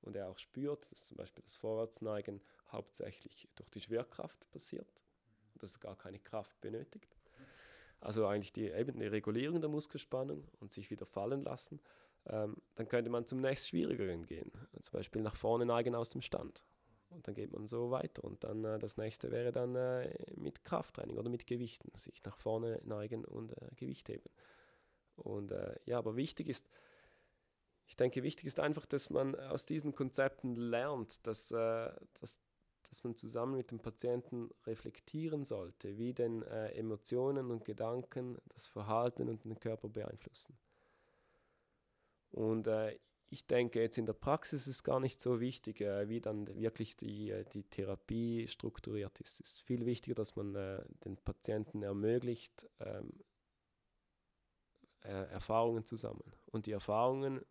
und 0.02 0.16
er 0.16 0.30
auch 0.30 0.38
spürt, 0.38 0.92
dass 0.92 1.06
zum 1.06 1.18
Beispiel 1.18 1.44
das 1.44 1.56
Vorwärtsneigen 1.56 2.42
hauptsächlich 2.72 3.50
durch 3.56 3.70
die 3.70 3.82
Schwerkraft 3.82 4.50
passiert 4.52 5.04
und 5.54 5.64
dass 5.64 5.72
es 5.72 5.80
gar 5.80 5.96
keine 5.96 6.20
Kraft 6.20 6.60
benötigt. 6.62 7.18
Also 8.00 8.28
eigentlich 8.28 8.54
die, 8.54 8.70
eben 8.70 9.00
die 9.00 9.08
Regulierung 9.08 9.60
der 9.60 9.70
Muskelspannung 9.70 10.48
und 10.60 10.72
sich 10.72 10.92
wieder 10.92 11.06
fallen 11.06 11.44
lassen, 11.44 11.80
ähm, 12.28 12.58
dann 12.76 12.88
könnte 12.88 13.10
man 13.10 13.26
zum 13.26 13.40
nächst 13.40 13.70
Schwierigeren 13.70 14.26
gehen, 14.26 14.52
zum 14.82 14.92
Beispiel 14.92 15.22
nach 15.22 15.36
vorne 15.36 15.66
neigen 15.66 15.96
aus 15.96 16.10
dem 16.10 16.22
Stand. 16.22 16.64
Und 17.10 17.28
dann 17.28 17.36
geht 17.36 17.54
man 17.54 17.68
so 17.68 17.90
weiter. 17.92 18.24
Und 18.24 18.44
dann 18.44 18.64
äh, 18.64 18.80
das 18.80 18.98
nächste 18.98 19.32
wäre 19.32 19.52
dann 19.52 19.76
äh, 19.76 20.14
mit 20.36 20.64
Krafttraining 20.64 21.18
oder 21.18 21.30
mit 21.30 21.48
Gewichten, 21.48 21.92
sich 21.98 22.24
nach 22.24 22.38
vorne 22.38 22.82
neigen 22.84 23.26
und 23.26 23.54
äh, 23.54 23.70
Gewicht 23.76 24.10
heben. 24.10 24.30
Und 25.16 25.52
äh, 25.52 25.76
ja, 25.86 25.98
aber 25.98 26.16
wichtig 26.16 26.48
ist, 26.48 26.70
ich 27.88 27.96
denke, 27.96 28.24
wichtig 28.24 28.46
ist 28.46 28.60
einfach, 28.60 28.86
dass 28.86 29.10
man 29.10 29.36
aus 29.36 29.66
diesen 29.66 29.96
Konzepten 29.96 30.56
lernt, 30.56 31.26
dass, 31.26 31.52
äh, 31.52 31.92
dass, 32.20 32.40
dass 32.90 33.04
man 33.04 33.16
zusammen 33.16 33.56
mit 33.56 33.72
dem 33.72 33.80
Patienten 33.80 34.50
reflektieren 34.66 35.46
sollte, 35.46 35.98
wie 35.98 36.14
denn 36.14 36.44
äh, 36.44 36.72
Emotionen 36.74 37.50
und 37.52 37.64
Gedanken 37.64 38.38
das 38.50 38.68
Verhalten 38.68 39.30
und 39.30 39.46
den 39.46 39.60
Körper 39.60 39.88
beeinflussen. 39.88 40.58
Und 42.32 42.68
ich 43.30 43.46
denke, 43.46 43.82
jetzt 43.82 43.98
in 43.98 44.06
der 44.06 44.14
Praxis 44.14 44.68
ist 44.68 44.84
gar 44.84 45.00
nicht 45.00 45.20
so 45.20 45.40
wichtig, 45.40 45.82
äh, 45.82 46.08
wie 46.08 46.22
dann 46.22 46.48
wirklich 46.60 46.96
die, 46.96 47.32
äh, 47.32 47.44
die 47.46 47.64
Therapie 47.64 48.48
strukturiert 48.48 49.20
ist. 49.20 49.42
Es 49.42 49.52
ist 49.52 49.62
viel 49.62 49.86
wichtiger, 49.86 50.16
dass 50.16 50.36
man 50.36 50.56
äh, 50.56 50.84
den 51.04 51.18
Patienten 51.18 51.84
ermöglicht, 51.84 52.68
ähm, 52.80 53.12
äh, 55.04 55.10
Erfahrungen 55.10 55.86
zu 55.86 55.98
sammeln. 55.98 56.34
Und 56.52 56.68
die 56.68 56.72
Erfahrungen, 56.72 57.42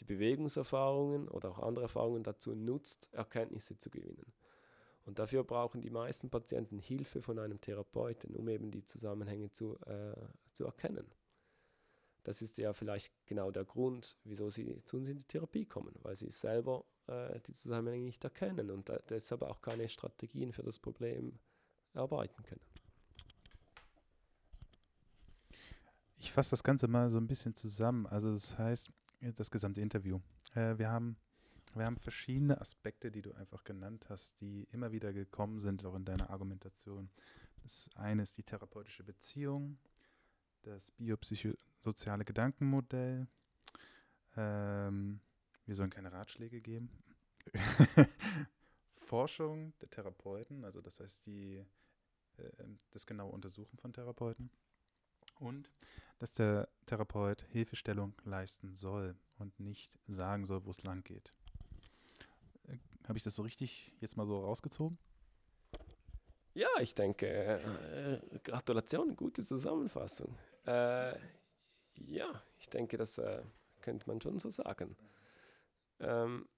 die 0.00 0.04
Bewegungserfahrungen 0.04 1.28
oder 1.28 1.50
auch 1.50 1.58
andere 1.60 1.84
Erfahrungen 1.84 2.24
dazu 2.24 2.54
nutzt, 2.54 3.08
Erkenntnisse 3.12 3.78
zu 3.78 3.90
gewinnen. 3.90 4.32
Und 5.04 5.18
dafür 5.18 5.44
brauchen 5.44 5.80
die 5.80 5.90
meisten 5.90 6.30
Patienten 6.30 6.78
Hilfe 6.78 7.22
von 7.22 7.38
einem 7.38 7.60
Therapeuten, 7.60 8.34
um 8.34 8.48
eben 8.48 8.70
die 8.70 8.84
Zusammenhänge 8.84 9.52
zu, 9.52 9.78
äh, 9.86 10.14
zu 10.52 10.64
erkennen 10.64 11.12
das 12.24 12.42
ist 12.42 12.58
ja 12.58 12.72
vielleicht 12.72 13.12
genau 13.26 13.50
der 13.50 13.64
Grund, 13.64 14.16
wieso 14.24 14.50
sie 14.50 14.82
zu 14.84 14.96
uns 14.98 15.08
in 15.08 15.18
die 15.18 15.24
Therapie 15.24 15.66
kommen, 15.66 15.94
weil 16.02 16.16
sie 16.16 16.30
selber 16.30 16.84
äh, 17.06 17.40
die 17.40 17.52
Zusammenhänge 17.52 18.04
nicht 18.04 18.22
erkennen 18.24 18.70
und 18.70 18.88
äh, 18.90 19.00
deshalb 19.08 19.42
auch 19.42 19.60
keine 19.60 19.88
Strategien 19.88 20.52
für 20.52 20.62
das 20.62 20.78
Problem 20.78 21.38
erarbeiten 21.94 22.42
können. 22.42 22.60
Ich 26.18 26.30
fasse 26.30 26.50
das 26.50 26.62
Ganze 26.62 26.86
mal 26.86 27.08
so 27.08 27.18
ein 27.18 27.26
bisschen 27.26 27.56
zusammen. 27.56 28.06
Also 28.06 28.32
das 28.32 28.56
heißt, 28.56 28.90
das 29.34 29.50
gesamte 29.50 29.80
Interview. 29.80 30.20
Äh, 30.54 30.78
wir, 30.78 30.88
haben, 30.88 31.16
wir 31.74 31.84
haben 31.84 31.96
verschiedene 31.96 32.60
Aspekte, 32.60 33.10
die 33.10 33.22
du 33.22 33.32
einfach 33.32 33.64
genannt 33.64 34.06
hast, 34.08 34.40
die 34.40 34.68
immer 34.70 34.92
wieder 34.92 35.12
gekommen 35.12 35.58
sind, 35.58 35.84
auch 35.84 35.96
in 35.96 36.04
deiner 36.04 36.30
Argumentation. 36.30 37.10
Das 37.62 37.90
eine 37.94 38.22
ist 38.22 38.38
die 38.38 38.42
therapeutische 38.44 39.02
Beziehung, 39.04 39.78
das 40.62 40.90
biopsychosoziale 40.92 42.24
Gedankenmodell. 42.24 43.26
Ähm, 44.36 45.20
wir 45.66 45.74
sollen 45.74 45.90
keine 45.90 46.12
Ratschläge 46.12 46.60
geben. 46.60 46.90
Forschung 48.96 49.74
der 49.80 49.90
Therapeuten, 49.90 50.64
also 50.64 50.80
das 50.80 51.00
heißt 51.00 51.26
die, 51.26 51.64
äh, 52.38 52.64
das 52.90 53.06
genaue 53.06 53.32
Untersuchen 53.32 53.76
von 53.78 53.92
Therapeuten. 53.92 54.50
Und 55.38 55.70
dass 56.18 56.34
der 56.34 56.68
Therapeut 56.86 57.42
Hilfestellung 57.50 58.14
leisten 58.24 58.74
soll 58.74 59.16
und 59.38 59.58
nicht 59.58 59.98
sagen 60.06 60.46
soll, 60.46 60.64
wo 60.64 60.70
es 60.70 60.82
lang 60.82 61.02
geht. 61.02 61.32
Äh, 62.68 62.78
Habe 63.08 63.18
ich 63.18 63.24
das 63.24 63.34
so 63.34 63.42
richtig 63.42 63.92
jetzt 64.00 64.16
mal 64.16 64.26
so 64.26 64.38
rausgezogen? 64.44 64.98
Ja, 66.54 66.68
ich 66.80 66.94
denke, 66.94 67.26
äh, 67.26 68.38
Gratulation, 68.44 69.16
gute 69.16 69.42
Zusammenfassung. 69.42 70.36
Äh, 70.66 71.18
ja, 71.94 72.42
ich 72.58 72.68
denke, 72.68 72.96
das 72.96 73.18
äh, 73.18 73.42
könnte 73.80 74.06
man 74.08 74.20
schon 74.20 74.38
so 74.38 74.50
sagen. 74.50 74.96
Ähm, 76.00 76.48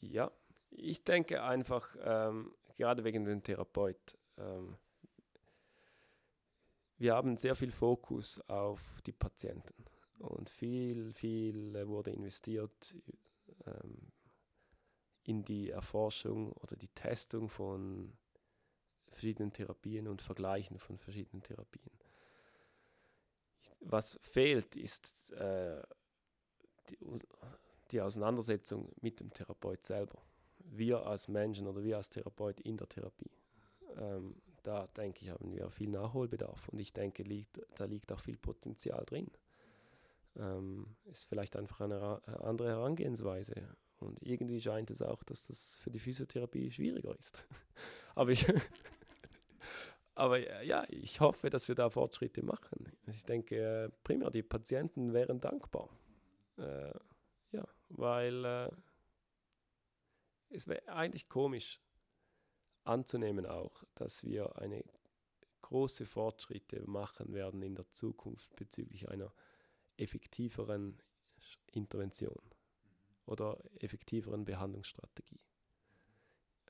ja, 0.00 0.30
ich 0.70 1.04
denke 1.04 1.42
einfach, 1.42 1.96
ähm, 2.00 2.54
gerade 2.76 3.04
wegen 3.04 3.24
dem 3.24 3.42
Therapeut, 3.42 4.16
ähm, 4.36 4.76
wir 6.98 7.14
haben 7.14 7.36
sehr 7.36 7.54
viel 7.54 7.70
Fokus 7.70 8.40
auf 8.48 9.00
die 9.06 9.12
Patienten 9.12 9.84
und 10.18 10.50
viel, 10.50 11.12
viel 11.12 11.86
wurde 11.86 12.10
investiert 12.10 12.96
ähm, 13.66 14.12
in 15.22 15.44
die 15.44 15.70
Erforschung 15.70 16.52
oder 16.52 16.76
die 16.76 16.88
Testung 16.88 17.48
von 17.48 18.16
verschiedenen 19.18 19.52
Therapien 19.52 20.06
und 20.06 20.22
Vergleichen 20.22 20.78
von 20.78 20.96
verschiedenen 20.96 21.42
Therapien. 21.42 21.90
Was 23.80 24.18
fehlt, 24.22 24.76
ist 24.76 25.32
äh, 25.32 25.82
die, 26.88 26.98
die, 27.90 28.00
Auseinandersetzung 28.00 28.88
mit 29.00 29.18
dem 29.18 29.32
Therapeut 29.32 29.84
selber. 29.84 30.22
Wir 30.58 31.04
als 31.04 31.26
Menschen 31.26 31.66
oder 31.66 31.82
wir 31.82 31.96
als 31.96 32.10
Therapeut 32.10 32.60
in 32.60 32.76
der 32.76 32.88
Therapie. 32.88 33.30
Ähm, 33.96 34.36
da 34.62 34.86
denke 34.96 35.24
ich, 35.24 35.30
haben 35.30 35.52
wir 35.52 35.70
viel 35.70 35.90
Nachholbedarf 35.90 36.68
und 36.68 36.78
ich 36.78 36.92
denke, 36.92 37.22
liegt, 37.22 37.60
da 37.76 37.84
liegt 37.84 38.12
auch 38.12 38.20
viel 38.20 38.36
Potenzial 38.36 39.04
drin. 39.04 39.30
Ähm, 40.36 40.96
ist 41.10 41.24
vielleicht 41.24 41.56
einfach 41.56 41.80
eine 41.80 42.20
andere 42.40 42.68
Herangehensweise. 42.68 43.54
Und 43.98 44.22
irgendwie 44.22 44.60
scheint 44.60 44.90
es 44.90 45.02
auch, 45.02 45.24
dass 45.24 45.46
das 45.46 45.76
für 45.76 45.90
die 45.90 45.98
Physiotherapie 45.98 46.70
schwieriger 46.70 47.16
ist. 47.18 47.44
Aber 48.14 48.30
ich, 48.30 48.46
aber 50.18 50.62
ja, 50.64 50.84
ich 50.88 51.20
hoffe, 51.20 51.48
dass 51.48 51.68
wir 51.68 51.76
da 51.76 51.90
Fortschritte 51.90 52.44
machen. 52.44 52.92
Ich 53.06 53.24
denke, 53.24 53.92
primär 54.02 54.30
die 54.30 54.42
Patienten 54.42 55.12
wären 55.12 55.40
dankbar. 55.40 55.88
Äh, 56.56 56.92
ja, 57.52 57.66
weil 57.88 58.44
äh, 58.44 58.70
es 60.50 60.66
wäre 60.66 60.88
eigentlich 60.88 61.28
komisch 61.28 61.80
anzunehmen 62.82 63.46
auch, 63.46 63.84
dass 63.94 64.24
wir 64.24 64.58
eine 64.58 64.82
große 65.62 66.04
Fortschritte 66.04 66.82
machen 66.88 67.32
werden 67.32 67.62
in 67.62 67.76
der 67.76 67.88
Zukunft 67.92 68.56
bezüglich 68.56 69.08
einer 69.08 69.32
effektiveren 69.96 70.98
Intervention 71.70 72.42
oder 73.24 73.62
effektiveren 73.78 74.44
Behandlungsstrategie. 74.44 75.40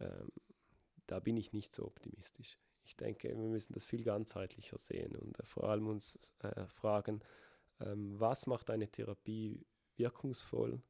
Ähm, 0.00 0.32
da 1.06 1.20
bin 1.20 1.36
ich 1.36 1.52
nicht 1.52 1.74
so 1.74 1.86
optimistisch. 1.86 2.58
Ich 2.88 2.96
denke, 2.96 3.28
wir 3.28 3.36
müssen 3.36 3.74
das 3.74 3.84
viel 3.84 4.02
ganzheitlicher 4.02 4.78
sehen 4.78 5.14
und 5.14 5.38
äh, 5.38 5.44
vor 5.44 5.64
allem 5.64 5.88
uns 5.88 6.32
äh, 6.40 6.66
fragen, 6.68 7.20
ähm, 7.80 8.18
was 8.18 8.46
macht 8.46 8.70
eine 8.70 8.88
Therapie 8.88 9.66
wirkungsvoll 9.96 10.80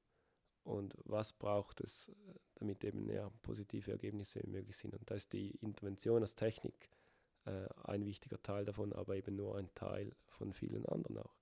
und 0.62 0.94
was 1.04 1.32
braucht 1.32 1.80
es, 1.80 2.12
damit 2.54 2.84
eben 2.84 3.10
ja, 3.10 3.28
positive 3.42 3.90
Ergebnisse 3.90 4.46
möglich 4.46 4.76
sind. 4.76 4.94
Und 4.94 5.10
da 5.10 5.16
ist 5.16 5.32
die 5.32 5.50
Intervention 5.56 6.22
als 6.22 6.36
Technik 6.36 6.88
äh, 7.46 7.66
ein 7.82 8.06
wichtiger 8.06 8.40
Teil 8.40 8.64
davon, 8.64 8.92
aber 8.92 9.16
eben 9.16 9.34
nur 9.34 9.56
ein 9.56 9.68
Teil 9.74 10.14
von 10.28 10.52
vielen 10.52 10.86
anderen 10.86 11.18
auch. 11.18 11.34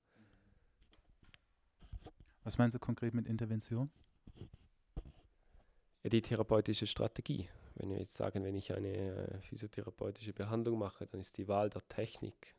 Was 2.44 2.56
meinst 2.56 2.74
du 2.74 2.78
konkret 2.78 3.12
mit 3.12 3.26
Intervention? 3.26 3.90
Ja, 6.02 6.08
die 6.08 6.22
therapeutische 6.22 6.86
Strategie. 6.86 7.50
Wenn 7.76 7.90
wir 7.90 7.98
jetzt 7.98 8.16
sagen, 8.16 8.42
wenn 8.42 8.54
ich 8.54 8.72
eine 8.72 8.88
äh, 8.88 9.40
physiotherapeutische 9.40 10.32
Behandlung 10.32 10.78
mache, 10.78 11.06
dann 11.06 11.20
ist 11.20 11.36
die 11.36 11.46
Wahl 11.48 11.70
der 11.70 11.86
Technik 11.88 12.56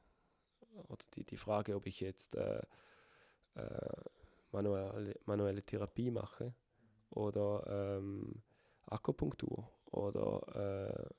oder 0.87 1.03
die, 1.15 1.23
die 1.23 1.37
Frage, 1.37 1.75
ob 1.75 1.87
ich 1.87 1.99
jetzt 1.99 2.35
äh, 2.35 2.61
äh, 3.55 4.01
manuelle, 4.51 5.15
manuelle 5.25 5.63
Therapie 5.63 6.11
mache 6.11 6.53
oder 7.09 7.97
ähm, 7.97 8.43
Akupunktur 8.85 9.69
oder 9.91 11.11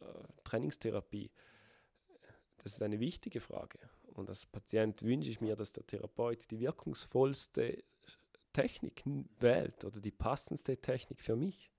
äh, 0.00 0.04
äh, 0.04 0.24
Trainingstherapie. 0.42 1.30
Das 2.58 2.72
ist 2.72 2.82
eine 2.82 2.98
wichtige 2.98 3.40
Frage. 3.40 3.78
Und 4.14 4.28
als 4.28 4.46
Patient 4.46 5.02
wünsche 5.02 5.30
ich 5.30 5.40
mir, 5.40 5.54
dass 5.54 5.72
der 5.72 5.86
Therapeut 5.86 6.50
die 6.50 6.60
wirkungsvollste 6.60 7.84
Technik 8.52 9.02
wählt 9.38 9.84
oder 9.84 10.00
die 10.00 10.12
passendste 10.12 10.76
Technik 10.76 11.20
für 11.20 11.36
mich. 11.36 11.70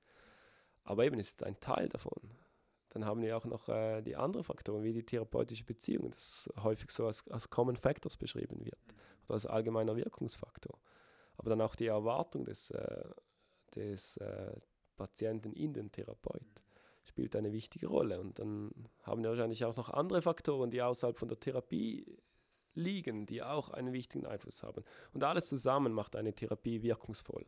Aber 0.85 1.03
eben 1.03 1.19
ist 1.19 1.43
ein 1.43 1.59
Teil 1.59 1.89
davon. 1.89 2.31
Dann 2.89 3.05
haben 3.05 3.21
wir 3.21 3.35
auch 3.35 3.45
noch 3.45 3.67
äh, 3.67 4.01
die 4.01 4.15
anderen 4.15 4.45
Faktoren, 4.45 4.83
wie 4.83 4.93
die 4.93 5.03
therapeutische 5.03 5.65
Beziehung, 5.65 6.11
das 6.11 6.49
häufig 6.63 6.91
so 6.91 7.05
als, 7.07 7.29
als 7.29 7.49
Common 7.49 7.75
Factors 7.75 8.15
beschrieben 8.15 8.63
wird 8.63 8.79
oder 9.25 9.33
als 9.33 9.45
allgemeiner 9.45 9.97
Wirkungsfaktor. 9.97 10.79
Aber 11.37 11.49
dann 11.49 11.59
auch 11.59 11.75
die 11.75 11.87
Erwartung 11.87 12.45
des, 12.45 12.71
äh, 12.71 13.03
des 13.75 14.15
äh, 14.17 14.55
Patienten 14.95 15.51
in 15.51 15.73
den 15.73 15.91
Therapeut 15.91 16.45
spielt 17.03 17.35
eine 17.35 17.51
wichtige 17.51 17.87
Rolle. 17.87 18.21
Und 18.21 18.39
dann 18.39 18.71
haben 19.03 19.23
wir 19.23 19.29
wahrscheinlich 19.31 19.65
auch 19.65 19.75
noch 19.75 19.89
andere 19.89 20.21
Faktoren, 20.21 20.71
die 20.71 20.81
außerhalb 20.81 21.17
von 21.17 21.27
der 21.27 21.39
Therapie 21.39 22.05
liegen, 22.75 23.25
die 23.25 23.43
auch 23.43 23.69
einen 23.69 23.93
wichtigen 23.93 24.25
Einfluss 24.25 24.63
haben. 24.63 24.83
Und 25.13 25.23
alles 25.23 25.47
zusammen 25.47 25.93
macht 25.93 26.15
eine 26.15 26.33
Therapie 26.33 26.81
wirkungsvoll. 26.81 27.45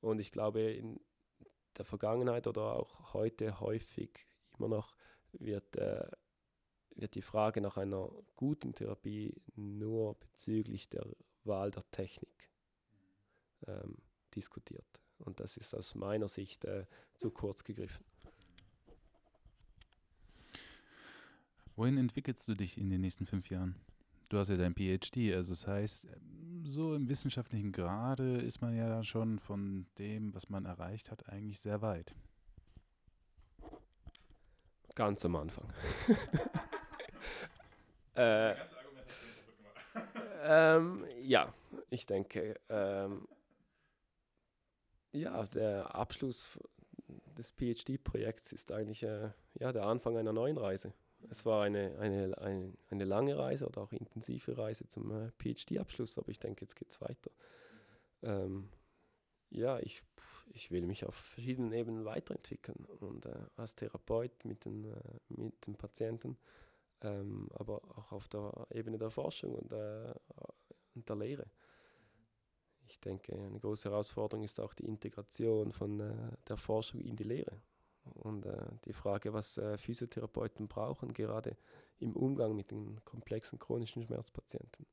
Und 0.00 0.18
ich 0.20 0.32
glaube, 0.32 0.62
in 0.62 1.00
der 1.80 1.86
Vergangenheit 1.86 2.46
oder 2.46 2.76
auch 2.76 3.14
heute 3.14 3.58
häufig 3.58 4.26
immer 4.58 4.68
noch 4.68 4.94
wird, 5.32 5.76
äh, 5.76 6.06
wird 6.94 7.14
die 7.14 7.22
Frage 7.22 7.62
nach 7.62 7.78
einer 7.78 8.10
guten 8.36 8.74
Therapie 8.74 9.34
nur 9.56 10.18
bezüglich 10.20 10.90
der 10.90 11.06
Wahl 11.44 11.70
der 11.70 11.90
Technik 11.90 12.50
ähm, 13.66 13.96
diskutiert. 14.34 15.00
Und 15.16 15.40
das 15.40 15.56
ist 15.56 15.74
aus 15.74 15.94
meiner 15.94 16.28
Sicht 16.28 16.66
äh, 16.66 16.84
zu 17.16 17.30
kurz 17.30 17.64
gegriffen. 17.64 18.04
Wohin 21.76 21.96
entwickelst 21.96 22.46
du 22.46 22.52
dich 22.52 22.76
in 22.76 22.90
den 22.90 23.00
nächsten 23.00 23.24
fünf 23.24 23.48
Jahren? 23.48 23.74
Du 24.28 24.36
hast 24.36 24.50
ja 24.50 24.58
dein 24.58 24.74
PhD, 24.74 25.34
also 25.34 25.52
das 25.52 25.66
heißt, 25.66 26.08
so 26.64 26.94
im 26.94 27.08
wissenschaftlichen 27.08 27.72
Grade 27.72 28.40
ist 28.40 28.60
man 28.60 28.76
ja 28.76 29.02
schon 29.04 29.38
von 29.38 29.86
dem, 29.98 30.34
was 30.34 30.48
man 30.48 30.64
erreicht 30.64 31.10
hat, 31.10 31.28
eigentlich 31.28 31.60
sehr 31.60 31.82
weit. 31.82 32.14
Ganz 34.94 35.24
am 35.24 35.36
Anfang. 35.36 35.72
äh, 38.14 38.54
ähm, 40.42 41.04
ja, 41.22 41.52
ich 41.90 42.06
denke, 42.06 42.58
ähm, 42.68 43.26
ja, 45.12 45.44
der 45.46 45.94
Abschluss 45.94 46.58
des 47.36 47.52
PhD-Projekts 47.52 48.52
ist 48.52 48.72
eigentlich 48.72 49.02
äh, 49.02 49.30
ja, 49.54 49.72
der 49.72 49.84
Anfang 49.84 50.16
einer 50.16 50.32
neuen 50.32 50.58
Reise. 50.58 50.92
Es 51.28 51.44
war 51.44 51.62
eine, 51.62 51.98
eine, 51.98 52.36
eine, 52.38 52.72
eine 52.88 53.04
lange 53.04 53.36
Reise 53.38 53.66
oder 53.66 53.82
auch 53.82 53.92
intensive 53.92 54.56
Reise 54.56 54.88
zum 54.88 55.10
äh, 55.10 55.30
PhD-Abschluss, 55.38 56.18
aber 56.18 56.30
ich 56.30 56.38
denke, 56.38 56.64
jetzt 56.64 56.76
geht 56.76 56.90
es 56.90 57.00
weiter. 57.00 57.30
Ähm, 58.22 58.68
ja, 59.50 59.78
ich, 59.80 60.02
ich 60.52 60.70
will 60.70 60.86
mich 60.86 61.04
auf 61.04 61.14
verschiedenen 61.14 61.72
Ebenen 61.72 62.04
weiterentwickeln 62.04 62.84
und 63.00 63.26
äh, 63.26 63.46
als 63.56 63.74
Therapeut 63.74 64.44
mit 64.44 64.64
den, 64.64 64.84
äh, 64.84 65.18
mit 65.28 65.66
den 65.66 65.76
Patienten, 65.76 66.38
ähm, 67.02 67.48
aber 67.54 67.82
auch 67.96 68.12
auf 68.12 68.28
der 68.28 68.66
Ebene 68.70 68.98
der 68.98 69.10
Forschung 69.10 69.54
und, 69.54 69.72
äh, 69.72 70.14
und 70.94 71.08
der 71.08 71.16
Lehre. 71.16 71.46
Ich 72.86 73.00
denke, 73.00 73.34
eine 73.34 73.60
große 73.60 73.88
Herausforderung 73.88 74.44
ist 74.44 74.58
auch 74.58 74.74
die 74.74 74.86
Integration 74.86 75.72
von 75.72 76.00
äh, 76.00 76.36
der 76.48 76.56
Forschung 76.56 77.00
in 77.00 77.16
die 77.16 77.24
Lehre. 77.24 77.60
Und 78.14 78.46
äh, 78.46 78.66
die 78.84 78.92
Frage, 78.92 79.32
was 79.32 79.58
äh, 79.58 79.78
Physiotherapeuten 79.78 80.68
brauchen, 80.68 81.12
gerade 81.12 81.56
im 81.98 82.16
Umgang 82.16 82.56
mit 82.56 82.70
den 82.70 83.04
komplexen 83.04 83.58
chronischen 83.58 84.02
Schmerzpatienten. 84.02 84.86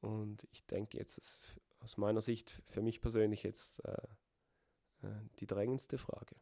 Und 0.00 0.46
ich 0.50 0.66
denke 0.66 0.98
jetzt, 0.98 1.18
ist 1.18 1.56
aus 1.80 1.96
meiner 1.96 2.20
Sicht 2.20 2.62
für 2.68 2.82
mich 2.82 3.00
persönlich 3.00 3.42
jetzt 3.44 3.84
äh, 3.84 3.92
äh, 5.02 5.08
die 5.38 5.46
drängendste 5.46 5.98
Frage. 5.98 6.36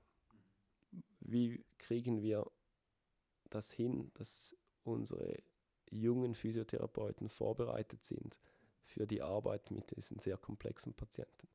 Wie 1.21 1.65
kriegen 1.79 2.23
wir 2.23 2.51
das 3.51 3.71
hin, 3.71 4.11
dass 4.15 4.57
unsere 4.85 5.43
jungen 5.91 6.35
Physiotherapeuten 6.35 7.29
vorbereitet 7.29 8.05
sind 8.05 8.39
für 8.85 9.07
die 9.07 9.23
Arbeit 9.23 9.71
mit 9.71 9.97
diesen 9.97 10.19
sehr 10.19 10.37
komplexen 10.37 10.95
Patienten, 10.95 11.49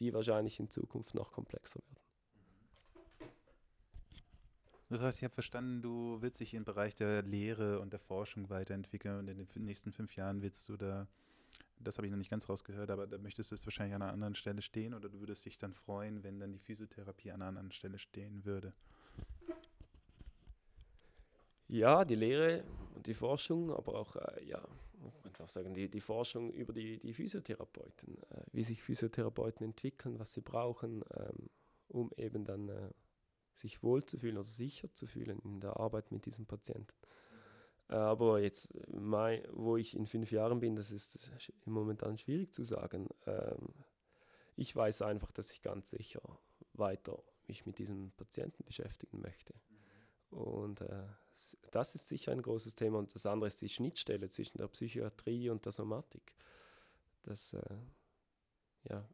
die 0.00 0.12
wahrscheinlich 0.12 0.58
in 0.60 0.70
Zukunft 0.70 1.14
noch 1.14 1.32
komplexer 1.32 1.80
werden. 1.80 2.01
Das 4.92 5.00
heißt, 5.00 5.18
ich 5.20 5.24
habe 5.24 5.32
verstanden, 5.32 5.80
du 5.80 6.18
willst 6.20 6.38
dich 6.38 6.52
im 6.52 6.66
Bereich 6.66 6.94
der 6.94 7.22
Lehre 7.22 7.80
und 7.80 7.94
der 7.94 7.98
Forschung 7.98 8.50
weiterentwickeln 8.50 9.20
und 9.20 9.26
in 9.26 9.38
den 9.38 9.64
nächsten 9.64 9.90
fünf 9.90 10.16
Jahren 10.16 10.42
willst 10.42 10.68
du 10.68 10.76
da, 10.76 11.08
das 11.80 11.96
habe 11.96 12.06
ich 12.06 12.10
noch 12.10 12.18
nicht 12.18 12.28
ganz 12.28 12.46
rausgehört, 12.46 12.90
aber 12.90 13.06
da 13.06 13.16
möchtest 13.16 13.50
du 13.50 13.54
es 13.54 13.64
wahrscheinlich 13.64 13.94
an 13.94 14.02
einer 14.02 14.12
anderen 14.12 14.34
Stelle 14.34 14.60
stehen 14.60 14.92
oder 14.92 15.08
du 15.08 15.20
würdest 15.20 15.46
dich 15.46 15.56
dann 15.56 15.72
freuen, 15.72 16.22
wenn 16.24 16.38
dann 16.38 16.52
die 16.52 16.58
Physiotherapie 16.58 17.30
an 17.30 17.40
einer 17.40 17.48
anderen 17.48 17.72
Stelle 17.72 17.98
stehen 17.98 18.44
würde? 18.44 18.74
Ja, 21.68 22.04
die 22.04 22.16
Lehre 22.16 22.62
und 22.94 23.06
die 23.06 23.14
Forschung, 23.14 23.72
aber 23.72 23.94
auch, 23.94 24.16
äh, 24.16 24.44
ja, 24.44 24.60
man 25.24 25.32
kann 25.32 25.46
auch 25.46 25.48
sagen, 25.48 25.72
die, 25.72 25.88
die 25.88 26.02
Forschung 26.02 26.52
über 26.52 26.74
die, 26.74 26.98
die 26.98 27.14
Physiotherapeuten, 27.14 28.18
äh, 28.18 28.42
wie 28.52 28.62
sich 28.62 28.82
Physiotherapeuten 28.82 29.64
entwickeln, 29.64 30.18
was 30.18 30.34
sie 30.34 30.42
brauchen, 30.42 31.02
ähm, 31.16 31.48
um 31.88 32.10
eben 32.18 32.44
dann 32.44 32.68
äh, 32.68 32.90
sich 33.54 33.82
wohlzufühlen 33.82 34.36
oder 34.36 34.44
sicher 34.44 34.92
zu 34.94 35.06
fühlen 35.06 35.38
in 35.44 35.60
der 35.60 35.78
Arbeit 35.78 36.10
mit 36.10 36.26
diesem 36.26 36.46
Patienten. 36.46 36.94
Äh, 37.88 37.94
aber 37.94 38.40
jetzt, 38.40 38.72
mein, 38.90 39.42
wo 39.52 39.76
ich 39.76 39.94
in 39.96 40.06
fünf 40.06 40.30
Jahren 40.32 40.60
bin, 40.60 40.76
das 40.76 40.90
ist, 40.90 41.14
das 41.14 41.48
ist 41.48 41.66
momentan 41.66 42.18
schwierig 42.18 42.52
zu 42.54 42.64
sagen. 42.64 43.08
Ähm, 43.26 43.68
ich 44.56 44.74
weiß 44.74 45.02
einfach, 45.02 45.32
dass 45.32 45.50
ich 45.52 45.62
ganz 45.62 45.90
sicher 45.90 46.22
weiter 46.74 47.22
mich 47.46 47.66
mit 47.66 47.78
diesem 47.78 48.12
Patienten 48.12 48.64
beschäftigen 48.64 49.20
möchte. 49.20 49.54
Und 50.30 50.80
äh, 50.80 51.04
das 51.70 51.94
ist 51.94 52.08
sicher 52.08 52.32
ein 52.32 52.42
großes 52.42 52.74
Thema. 52.74 52.98
Und 52.98 53.14
das 53.14 53.26
andere 53.26 53.48
ist 53.48 53.60
die 53.60 53.68
Schnittstelle 53.68 54.30
zwischen 54.30 54.58
der 54.58 54.68
Psychiatrie 54.68 55.50
und 55.50 55.64
der 55.64 55.72
Somatik. 55.72 56.34
Das 57.22 57.52
äh, 57.52 57.76
ja, 58.88 59.06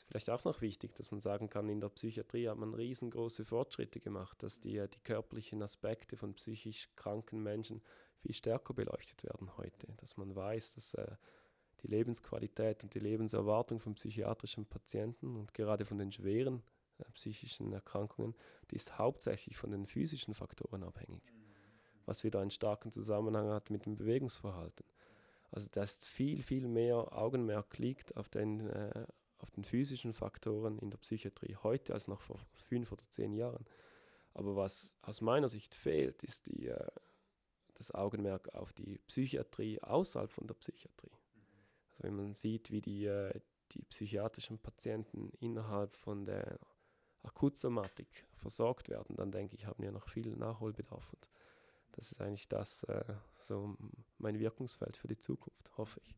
ist 0.00 0.08
vielleicht 0.08 0.30
auch 0.30 0.44
noch 0.44 0.60
wichtig, 0.62 0.94
dass 0.94 1.10
man 1.10 1.20
sagen 1.20 1.50
kann, 1.50 1.68
in 1.68 1.80
der 1.80 1.90
Psychiatrie 1.90 2.48
hat 2.48 2.56
man 2.56 2.74
riesengroße 2.74 3.44
Fortschritte 3.44 4.00
gemacht, 4.00 4.42
dass 4.42 4.60
die, 4.60 4.82
die 4.88 5.00
körperlichen 5.00 5.62
Aspekte 5.62 6.16
von 6.16 6.34
psychisch 6.34 6.88
kranken 6.96 7.42
Menschen 7.42 7.82
viel 8.18 8.34
stärker 8.34 8.74
beleuchtet 8.74 9.24
werden 9.24 9.56
heute, 9.56 9.88
dass 9.98 10.16
man 10.16 10.34
weiß, 10.34 10.74
dass 10.74 10.94
äh, 10.94 11.16
die 11.82 11.88
Lebensqualität 11.88 12.82
und 12.82 12.94
die 12.94 12.98
Lebenserwartung 12.98 13.78
von 13.78 13.94
psychiatrischen 13.94 14.66
Patienten 14.66 15.36
und 15.36 15.54
gerade 15.54 15.84
von 15.84 15.98
den 15.98 16.12
schweren 16.12 16.62
äh, 16.98 17.04
psychischen 17.12 17.72
Erkrankungen, 17.72 18.34
die 18.70 18.76
ist 18.76 18.98
hauptsächlich 18.98 19.56
von 19.56 19.70
den 19.70 19.86
physischen 19.86 20.34
Faktoren 20.34 20.82
abhängig, 20.82 21.22
was 22.06 22.24
wieder 22.24 22.40
einen 22.40 22.50
starken 22.50 22.92
Zusammenhang 22.92 23.50
hat 23.50 23.70
mit 23.70 23.86
dem 23.86 23.96
Bewegungsverhalten. 23.96 24.86
Also 25.50 25.68
dass 25.70 25.98
viel, 25.98 26.42
viel 26.42 26.68
mehr 26.68 27.12
Augenmerk 27.12 27.76
liegt 27.78 28.16
auf 28.16 28.28
den 28.28 28.68
äh, 28.68 29.06
auf 29.40 29.50
den 29.50 29.64
physischen 29.64 30.14
Faktoren 30.14 30.78
in 30.78 30.90
der 30.90 30.98
Psychiatrie 30.98 31.56
heute 31.62 31.92
als 31.92 32.08
noch 32.08 32.20
vor 32.20 32.38
fünf 32.52 32.92
oder 32.92 33.04
zehn 33.10 33.32
Jahren. 33.32 33.66
Aber 34.34 34.56
was 34.56 34.92
aus 35.02 35.20
meiner 35.20 35.48
Sicht 35.48 35.74
fehlt, 35.74 36.22
ist 36.22 36.46
die, 36.46 36.68
äh, 36.68 36.86
das 37.74 37.92
Augenmerk 37.92 38.54
auf 38.54 38.72
die 38.72 38.98
Psychiatrie 39.06 39.82
außerhalb 39.82 40.30
von 40.30 40.46
der 40.46 40.54
Psychiatrie. 40.54 41.12
Also 41.92 42.04
wenn 42.04 42.16
man 42.16 42.34
sieht, 42.34 42.70
wie 42.70 42.80
die, 42.80 43.06
äh, 43.06 43.40
die 43.72 43.82
psychiatrischen 43.82 44.58
Patienten 44.58 45.30
innerhalb 45.40 45.96
von 45.96 46.26
der 46.26 46.58
Akutsomatik 47.22 48.26
versorgt 48.34 48.88
werden, 48.88 49.16
dann 49.16 49.32
denke 49.32 49.54
ich, 49.54 49.66
haben 49.66 49.82
wir 49.82 49.92
noch 49.92 50.08
viel 50.08 50.34
Nachholbedarf. 50.36 51.12
Und 51.12 51.28
das 51.92 52.12
ist 52.12 52.20
eigentlich 52.20 52.48
das, 52.48 52.84
äh, 52.84 53.14
so 53.36 53.76
mein 54.18 54.38
Wirkungsfeld 54.38 54.96
für 54.96 55.08
die 55.08 55.18
Zukunft, 55.18 55.76
hoffe 55.76 56.00
ich. 56.04 56.14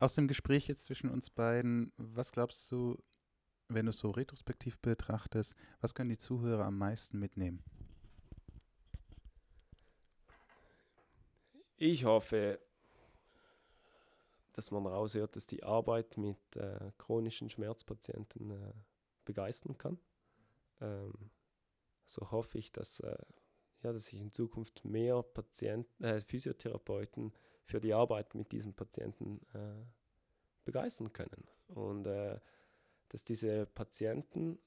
Aus 0.00 0.14
dem 0.14 0.26
Gespräch 0.26 0.66
jetzt 0.66 0.86
zwischen 0.86 1.10
uns 1.10 1.30
beiden, 1.30 1.92
was 1.96 2.32
glaubst 2.32 2.70
du, 2.72 2.98
wenn 3.68 3.86
du 3.86 3.90
es 3.90 3.98
so 3.98 4.10
retrospektiv 4.10 4.78
betrachtest, 4.78 5.54
was 5.80 5.94
können 5.94 6.10
die 6.10 6.18
Zuhörer 6.18 6.64
am 6.64 6.78
meisten 6.78 7.18
mitnehmen? 7.18 7.62
Ich 11.76 12.04
hoffe, 12.04 12.58
dass 14.54 14.70
man 14.70 14.86
raushört, 14.86 15.36
dass 15.36 15.46
die 15.46 15.62
Arbeit 15.62 16.16
mit 16.16 16.56
äh, 16.56 16.92
chronischen 16.98 17.48
Schmerzpatienten 17.48 18.50
äh, 18.50 18.72
begeistern 19.24 19.78
kann. 19.78 19.98
Ähm, 20.80 21.30
so 22.06 22.30
hoffe 22.30 22.58
ich, 22.58 22.72
dass, 22.72 23.00
äh, 23.00 23.16
ja, 23.82 23.92
dass 23.92 24.08
ich 24.12 24.20
in 24.20 24.32
Zukunft 24.32 24.84
mehr 24.84 25.22
Patienten, 25.22 26.04
äh, 26.04 26.20
Physiotherapeuten 26.20 27.32
für 27.70 27.80
die 27.80 27.94
Arbeit 27.94 28.34
mit 28.34 28.52
diesen 28.52 28.74
Patienten 28.74 29.40
äh, 29.54 29.84
begeistern 30.64 31.12
können. 31.12 31.46
Und 31.68 32.06
äh, 32.06 32.38
dass 33.08 33.24
diese 33.24 33.66
Patienten, 33.66 34.58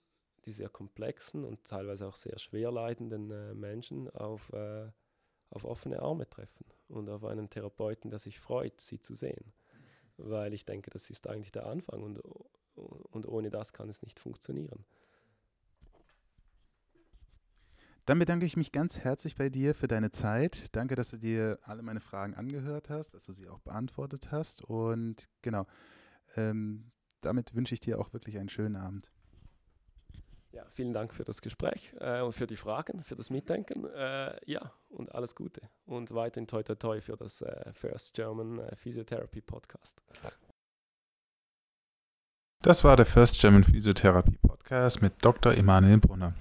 die 0.45 0.51
sehr 0.51 0.69
komplexen 0.69 1.45
und 1.45 1.63
teilweise 1.65 2.07
auch 2.07 2.15
sehr 2.15 2.39
schwer 2.39 2.71
leidenden 2.71 3.31
äh, 3.31 3.53
Menschen 3.53 4.09
auf, 4.09 4.51
äh, 4.53 4.89
auf 5.49 5.65
offene 5.65 6.01
Arme 6.01 6.29
treffen 6.29 6.65
und 6.87 7.09
auf 7.09 7.23
einen 7.23 7.49
Therapeuten, 7.49 8.09
der 8.09 8.19
sich 8.19 8.39
freut, 8.39 8.81
sie 8.81 8.99
zu 8.99 9.13
sehen. 9.13 9.53
Weil 10.17 10.53
ich 10.53 10.65
denke, 10.65 10.89
das 10.89 11.09
ist 11.09 11.27
eigentlich 11.27 11.51
der 11.51 11.65
Anfang 11.65 12.03
und, 12.03 12.19
und 12.75 13.27
ohne 13.27 13.49
das 13.49 13.73
kann 13.73 13.89
es 13.89 14.01
nicht 14.01 14.19
funktionieren. 14.19 14.85
Dann 18.05 18.19
bedanke 18.19 18.45
ich 18.45 18.57
mich 18.57 18.73
ganz 18.73 18.99
herzlich 18.99 19.35
bei 19.35 19.47
dir 19.47 19.73
für 19.73 19.87
deine 19.87 20.11
Zeit. 20.11 20.75
Danke, 20.75 20.95
dass 20.95 21.11
du 21.11 21.17
dir 21.17 21.59
alle 21.63 21.81
meine 21.83 22.01
Fragen 22.01 22.33
angehört 22.33 22.89
hast, 22.89 23.13
dass 23.13 23.25
du 23.25 23.31
sie 23.31 23.47
auch 23.47 23.59
beantwortet 23.59 24.29
hast. 24.31 24.61
Und 24.61 25.29
genau, 25.41 25.65
ähm, 26.35 26.91
damit 27.21 27.55
wünsche 27.55 27.73
ich 27.73 27.79
dir 27.79 27.99
auch 27.99 28.11
wirklich 28.11 28.37
einen 28.37 28.49
schönen 28.49 28.75
Abend. 28.75 29.09
Ja, 30.51 30.65
vielen 30.69 30.93
Dank 30.93 31.13
für 31.13 31.23
das 31.23 31.41
Gespräch 31.41 31.95
äh, 31.99 32.21
und 32.21 32.33
für 32.33 32.45
die 32.45 32.57
Fragen, 32.57 33.03
für 33.03 33.15
das 33.15 33.29
Mitdenken. 33.29 33.85
Äh, 33.85 34.35
ja, 34.45 34.73
und 34.89 35.15
alles 35.15 35.33
Gute. 35.33 35.61
Und 35.85 36.13
weiterhin 36.13 36.45
toi 36.45 36.61
toi 36.61 36.75
toi 36.75 37.01
für 37.01 37.15
das 37.15 37.41
äh, 37.41 37.71
First 37.73 38.13
German 38.13 38.59
äh, 38.59 38.75
Physiotherapy 38.75 39.41
Podcast. 39.41 40.03
Das 42.61 42.83
war 42.83 42.97
der 42.97 43.05
First 43.05 43.39
German 43.39 43.63
Physiotherapy 43.63 44.37
Podcast 44.41 45.01
mit 45.01 45.13
Dr. 45.21 45.53
Emanuel 45.53 45.97
Brunner. 45.97 46.33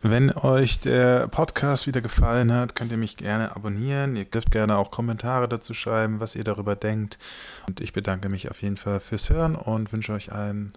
Wenn 0.00 0.30
euch 0.30 0.78
der 0.78 1.26
Podcast 1.26 1.88
wieder 1.88 2.00
gefallen 2.00 2.52
hat, 2.52 2.76
könnt 2.76 2.92
ihr 2.92 2.96
mich 2.96 3.16
gerne 3.16 3.56
abonnieren. 3.56 4.14
Ihr 4.14 4.26
dürft 4.26 4.52
gerne 4.52 4.78
auch 4.78 4.92
Kommentare 4.92 5.48
dazu 5.48 5.74
schreiben, 5.74 6.20
was 6.20 6.36
ihr 6.36 6.44
darüber 6.44 6.76
denkt. 6.76 7.18
Und 7.66 7.80
ich 7.80 7.92
bedanke 7.92 8.28
mich 8.28 8.48
auf 8.48 8.62
jeden 8.62 8.76
Fall 8.76 9.00
fürs 9.00 9.28
Hören 9.28 9.56
und 9.56 9.92
wünsche 9.92 10.12
euch 10.12 10.30
allen 10.32 10.72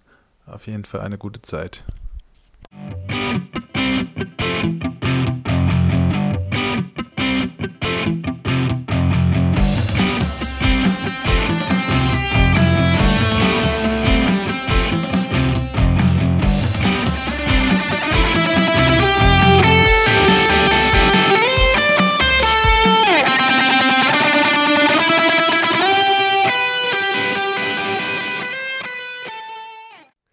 auf 0.47 0.65
jeden 0.65 0.85
Fall 0.85 1.01
eine 1.01 1.19
gute 1.19 1.41
Zeit. 1.43 1.83